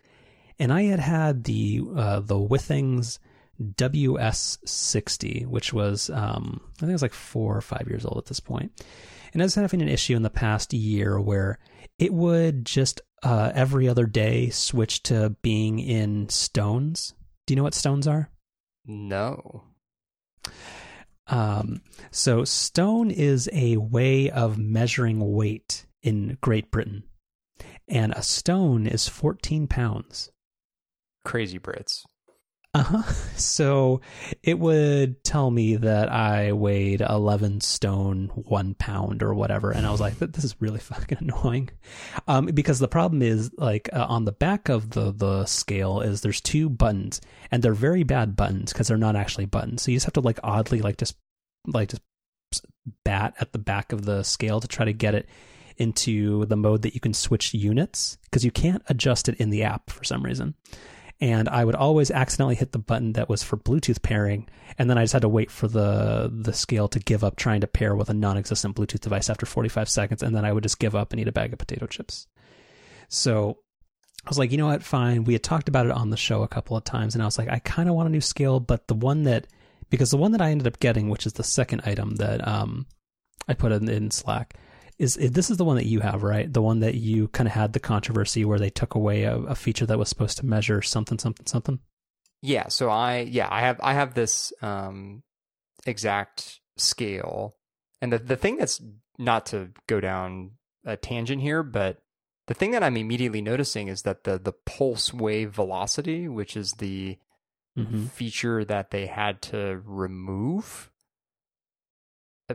[0.59, 3.17] and I had had the uh, the Withings
[3.61, 8.25] WS60, which was, um, I think it was like four or five years old at
[8.25, 8.71] this point.
[9.33, 11.59] And I was having an issue in the past year where
[11.97, 17.13] it would just uh, every other day switch to being in stones.
[17.45, 18.29] Do you know what stones are?
[18.85, 19.63] No.
[21.27, 27.03] Um, so, stone is a way of measuring weight in Great Britain.
[27.87, 30.31] And a stone is 14 pounds.
[31.23, 32.03] Crazy Brits.
[32.73, 33.03] Uh huh.
[33.35, 33.99] So
[34.43, 39.71] it would tell me that I weighed 11 stone, one pound, or whatever.
[39.71, 41.69] And I was like, this is really fucking annoying.
[42.29, 46.21] Um, because the problem is, like, uh, on the back of the, the scale is
[46.21, 47.19] there's two buttons,
[47.51, 49.81] and they're very bad buttons because they're not actually buttons.
[49.81, 51.17] So you just have to, like, oddly, like, just,
[51.67, 52.01] like, just
[53.03, 55.27] bat at the back of the scale to try to get it
[55.77, 59.63] into the mode that you can switch units because you can't adjust it in the
[59.63, 60.53] app for some reason
[61.21, 64.97] and I would always accidentally hit the button that was for Bluetooth pairing, and then
[64.97, 67.95] I just had to wait for the the scale to give up trying to pair
[67.95, 71.11] with a non-existent Bluetooth device after 45 seconds, and then I would just give up
[71.11, 72.27] and eat a bag of potato chips.
[73.07, 73.59] So
[74.25, 75.23] I was like, you know what, fine.
[75.23, 77.37] We had talked about it on the show a couple of times, and I was
[77.37, 79.47] like, I kind of want a new scale, but the one that
[79.91, 82.87] because the one that I ended up getting, which is the second item that um
[83.47, 84.55] I put in, in Slack
[85.01, 86.51] is, is, this is the one that you have, right?
[86.51, 89.55] The one that you kind of had the controversy where they took away a, a,
[89.55, 91.79] feature that was supposed to measure something, something, something.
[92.43, 92.67] Yeah.
[92.67, 95.23] So I, yeah, I have, I have this um,
[95.87, 97.55] exact scale,
[97.99, 98.81] and the the thing that's
[99.17, 100.51] not to go down
[100.85, 101.97] a tangent here, but
[102.47, 106.73] the thing that I'm immediately noticing is that the the pulse wave velocity, which is
[106.73, 107.17] the
[107.77, 108.05] mm-hmm.
[108.05, 110.90] feature that they had to remove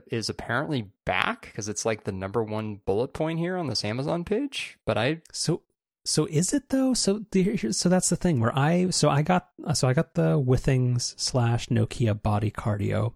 [0.09, 4.25] is apparently back because it's like the number one bullet point here on this Amazon
[4.25, 4.79] page.
[4.85, 5.63] But I so
[6.05, 6.95] so is it though?
[6.95, 7.25] So
[7.71, 11.69] so that's the thing where I so I got so I got the Withings slash
[11.69, 13.15] Nokia Body Cardio.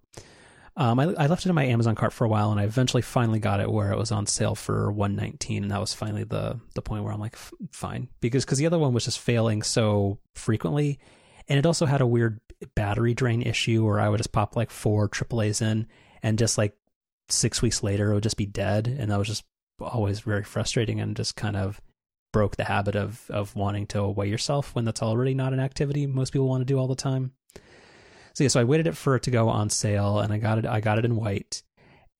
[0.76, 3.02] Um, I, I left it in my Amazon cart for a while, and I eventually
[3.02, 6.24] finally got it where it was on sale for one nineteen, and that was finally
[6.24, 7.36] the the point where I'm like,
[7.70, 10.98] fine, because because the other one was just failing so frequently,
[11.48, 12.40] and it also had a weird
[12.74, 15.86] battery drain issue where I would just pop like four AAA's in,
[16.22, 16.76] and just like
[17.28, 18.86] six weeks later it would just be dead.
[18.86, 19.44] And that was just
[19.80, 21.80] always very frustrating and just kind of
[22.32, 26.06] broke the habit of of wanting to weigh yourself when that's already not an activity
[26.06, 27.32] most people want to do all the time.
[28.34, 30.58] So yeah so i waited it for it to go on sale and i got
[30.58, 31.62] it i got it in white.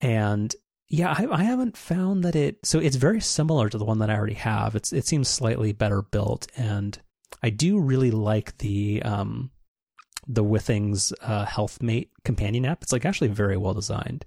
[0.01, 0.53] And
[0.89, 4.09] yeah I, I haven't found that it so it's very similar to the one that
[4.09, 4.75] i already have.
[4.75, 6.99] It's it seems slightly better built and
[7.41, 9.51] i do really like the um
[10.27, 12.83] the Withings uh, HealthMate companion app.
[12.83, 14.25] It's like actually very well designed.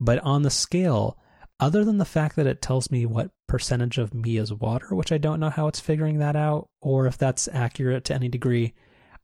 [0.00, 1.18] But on the scale,
[1.60, 5.12] other than the fact that it tells me what percentage of me is water, which
[5.12, 8.74] I don't know how it's figuring that out or if that's accurate to any degree,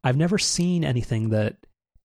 [0.03, 1.57] I've never seen anything that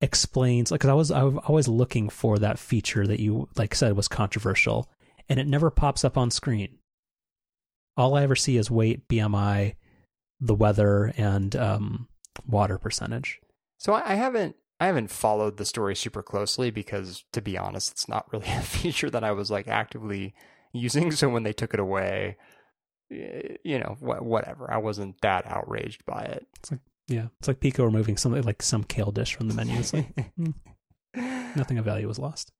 [0.01, 3.73] explains like cuz I was I was always looking for that feature that you like
[3.73, 4.89] said was controversial
[5.29, 6.79] and it never pops up on screen.
[7.95, 9.75] All I ever see is weight, BMI,
[10.39, 12.07] the weather and um,
[12.47, 13.39] water percentage.
[13.83, 17.91] So I, I haven't I haven't followed the story super closely because, to be honest,
[17.91, 20.33] it's not really a feature that I was like actively
[20.71, 21.11] using.
[21.11, 22.37] So when they took it away,
[23.09, 24.71] you know, wh- whatever.
[24.71, 26.47] I wasn't that outraged by it.
[27.09, 29.77] Yeah, it's like Pico removing something like some kale dish from the menu.
[29.77, 30.51] It's like hmm,
[31.55, 32.53] nothing of value was lost.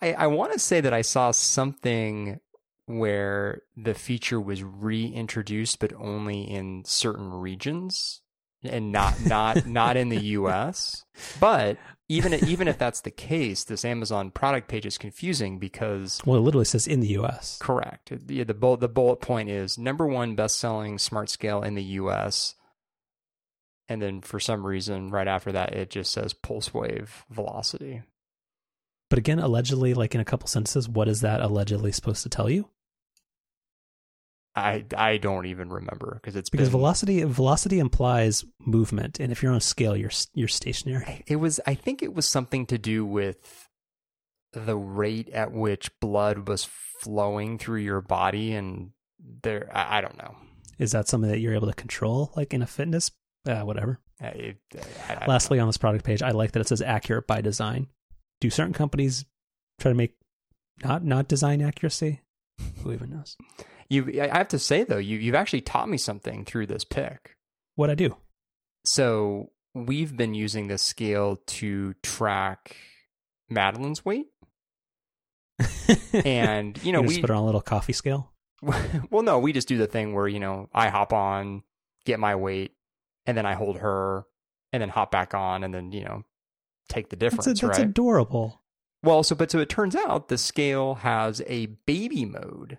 [0.00, 2.38] I, I want to say that I saw something
[2.86, 8.22] where the feature was reintroduced, but only in certain regions
[8.66, 11.04] and not not not in the U.S.
[11.40, 11.78] But
[12.08, 16.40] even even if that's the case, this Amazon product page is confusing because Well, it
[16.40, 17.58] literally says in the U.S.
[17.60, 21.74] correct the the bullet the bullet point is number one best selling smart scale in
[21.74, 22.54] the U.S.
[23.88, 28.02] And then for some reason, right after that, it just says pulse wave velocity.
[29.08, 32.50] But again, allegedly, like in a couple sentences, what is that allegedly supposed to tell
[32.50, 32.68] you?
[34.56, 39.42] I I don't even remember because it's Because been, velocity velocity implies movement, and if
[39.42, 41.22] you're on a scale, you're you're stationary.
[41.26, 43.68] it was I think it was something to do with
[44.52, 46.66] the rate at which blood was
[47.00, 48.92] flowing through your body and
[49.42, 50.34] there I, I don't know.
[50.78, 53.10] Is that something that you're able to control, like in a fitness?
[53.46, 54.00] Uh, whatever.
[54.20, 54.56] I, I,
[55.08, 57.88] I don't Lastly, on this product page, I like that it says accurate by design.
[58.40, 59.24] Do certain companies
[59.78, 60.14] try to make
[60.82, 62.20] not not design accuracy?
[62.82, 63.36] Who even knows?
[63.88, 67.36] You I have to say though you you've actually taught me something through this pick.
[67.74, 68.16] What I do?
[68.84, 72.76] So we've been using this scale to track
[73.50, 74.26] Madeline's weight,
[76.12, 78.32] and you know you just we put it on a little coffee scale.
[79.10, 81.62] well, no, we just do the thing where, you know, I hop on,
[82.04, 82.72] get my weight,
[83.26, 84.24] and then I hold her,
[84.72, 86.24] and then hop back on, and then, you know,
[86.88, 87.88] take the difference, That's, a, that's right?
[87.88, 88.62] adorable.
[89.02, 92.78] well, so, but so it turns out the scale has a baby mode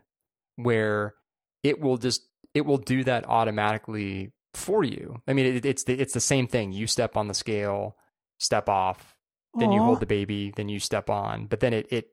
[0.58, 1.16] where
[1.64, 2.22] it will just,
[2.54, 5.22] it will do that automatically for you.
[5.28, 6.74] I mean, it, it's the, it's the same thing.
[6.74, 7.96] You step on the scale,
[8.40, 9.16] step off,
[9.58, 12.10] then you hold the baby, then you step on, but then it, it,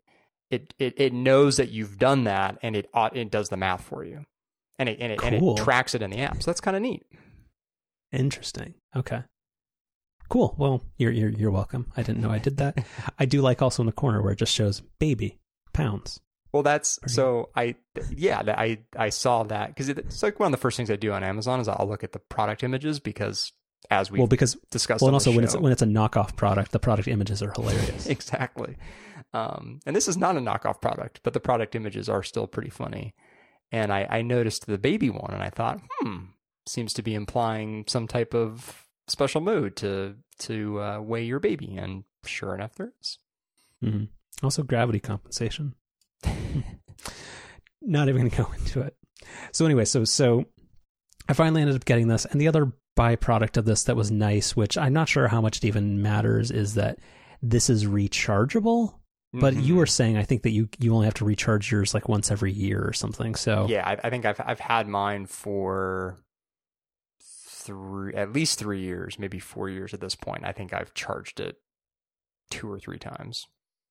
[0.50, 4.02] it, it, it knows that you've done that and it, it does the math for
[4.02, 4.24] you
[4.78, 6.42] and it, and it, and it tracks it in the app.
[6.42, 7.04] So that's kind of neat.
[8.12, 8.74] Interesting.
[8.96, 9.22] Okay.
[10.28, 10.54] Cool.
[10.58, 11.92] Well, you're you're you're welcome.
[11.96, 12.84] I didn't know I did that.
[13.18, 15.38] I do like also in the corner where it just shows baby
[15.72, 16.20] pounds.
[16.54, 17.74] Well, that's Pretty- so I
[18.10, 21.10] yeah I I saw that because it's like one of the first things I do
[21.12, 23.52] on Amazon is I'll look at the product images because
[23.90, 26.36] as we well, because discussed well, and also the when it's when it's a knockoff
[26.36, 28.06] product, the product images are hilarious.
[28.16, 28.76] exactly.
[29.32, 32.70] Um, and this is not a knockoff product, but the product images are still pretty
[32.70, 33.14] funny.
[33.72, 36.26] And I, I noticed the baby one, and I thought, hmm,
[36.68, 41.76] seems to be implying some type of special mode to to uh, weigh your baby.
[41.76, 43.18] And sure enough, there is.
[43.82, 44.06] Mhm.
[44.40, 45.74] Also, gravity compensation.
[47.82, 48.96] Not even going to go into it.
[49.52, 50.44] So anyway, so so
[51.28, 54.54] I finally ended up getting this, and the other byproduct of this that was nice,
[54.56, 56.98] which I'm not sure how much it even matters, is that
[57.42, 58.94] this is rechargeable.
[59.32, 59.78] But you Mhm.
[59.78, 62.52] were saying, I think that you you only have to recharge yours like once every
[62.52, 63.34] year or something.
[63.34, 66.22] So Yeah, I, I think I've I've had mine for
[67.20, 70.44] three, at least three years, maybe four years at this point.
[70.44, 71.56] I think I've charged it
[72.50, 73.46] two or three times.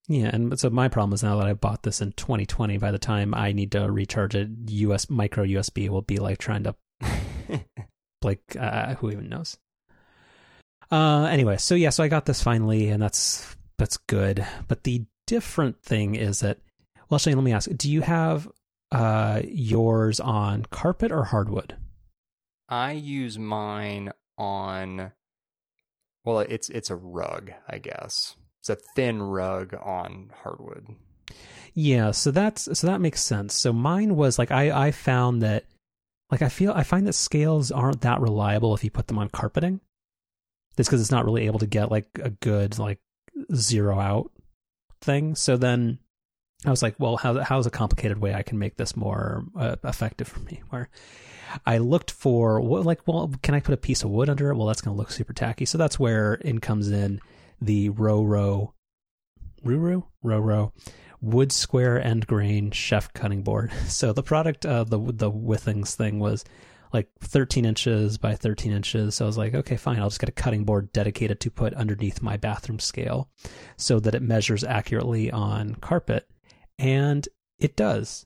[0.08, 2.78] Yeah, and so my problem is now that I bought this in 2020.
[2.78, 6.64] By the time I need to recharge it, US micro USB will be like trying
[6.64, 6.76] to
[8.22, 9.58] like uh, who even knows.
[10.92, 14.46] Uh, anyway, so yeah, so I got this finally, and that's that's good.
[14.68, 16.60] But the different thing is that,
[17.10, 18.50] well, Shane, let me ask: Do you have
[18.92, 21.78] uh yours on carpet or hardwood?
[22.68, 25.14] I use mine on.
[26.26, 28.36] Well, it's it's a rug, I guess.
[28.64, 30.88] It's a thin rug on hardwood.
[31.74, 33.54] Yeah, so that's so that makes sense.
[33.54, 35.66] So mine was like I I found that
[36.32, 39.28] like I feel I find that scales aren't that reliable if you put them on
[39.28, 39.82] carpeting.
[40.78, 43.00] It's because it's not really able to get like a good like
[43.54, 44.32] zero out
[45.02, 45.36] thing.
[45.36, 46.00] So then
[46.66, 49.76] I was like, well, how how's a complicated way I can make this more uh,
[49.84, 50.62] effective for me?
[50.70, 50.88] Where
[51.66, 54.56] I looked for what like, well, can I put a piece of wood under it?
[54.56, 55.66] Well, that's going to look super tacky.
[55.66, 57.20] So that's where in comes in
[57.64, 58.74] the Roro,
[59.64, 60.72] Ruru, Roro
[61.22, 63.72] wood square end grain chef cutting board.
[63.88, 66.44] So the product, uh, the the Withings thing was
[66.92, 69.16] like 13 inches by 13 inches.
[69.16, 70.00] So I was like, okay, fine.
[70.00, 73.30] I'll just get a cutting board dedicated to put underneath my bathroom scale,
[73.78, 76.28] so that it measures accurately on carpet,
[76.78, 77.28] and
[77.60, 78.26] it does.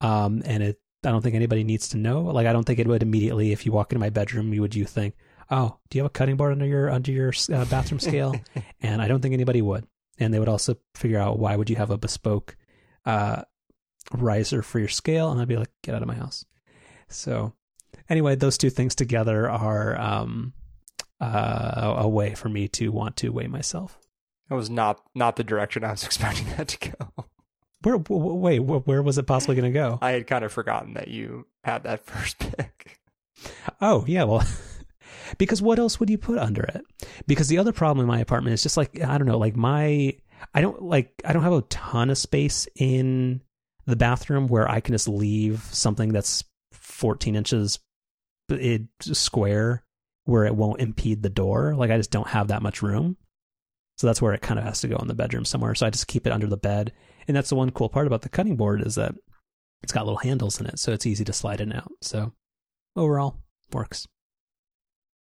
[0.00, 2.22] Um, and it, I don't think anybody needs to know.
[2.22, 4.74] Like, I don't think it would immediately, if you walk into my bedroom, you would
[4.74, 5.14] you think,
[5.50, 8.34] oh, do you have a cutting board under your under your uh, bathroom scale?
[8.80, 9.86] and I don't think anybody would.
[10.18, 12.56] And they would also figure out why would you have a bespoke
[13.04, 13.42] uh,
[14.12, 16.44] riser for your scale, and I'd be like, get out of my house.
[17.08, 17.52] So
[18.08, 20.52] anyway, those two things together are um,
[21.20, 23.98] uh, a way for me to want to weigh myself.
[24.48, 27.24] That was not not the direction I was expecting that to go.
[27.82, 29.98] Where wait, where was it possibly going to go?
[30.00, 32.98] I had kind of forgotten that you had that first pick.
[33.80, 34.44] Oh yeah, well,
[35.38, 36.84] because what else would you put under it?
[37.26, 40.16] Because the other problem in my apartment is just like I don't know, like my
[40.54, 43.42] I don't like I don't have a ton of space in
[43.86, 47.78] the bathroom where I can just leave something that's 14 inches
[48.48, 49.84] it square
[50.24, 51.74] where it won't impede the door.
[51.74, 53.16] Like I just don't have that much room.
[53.98, 55.74] So that's where it kind of has to go in the bedroom somewhere.
[55.74, 56.92] So I just keep it under the bed.
[57.26, 59.14] And that's the one cool part about the cutting board is that
[59.82, 61.92] it's got little handles in it, so it's easy to slide in and out.
[62.02, 62.32] So
[62.94, 63.36] overall,
[63.72, 64.06] works.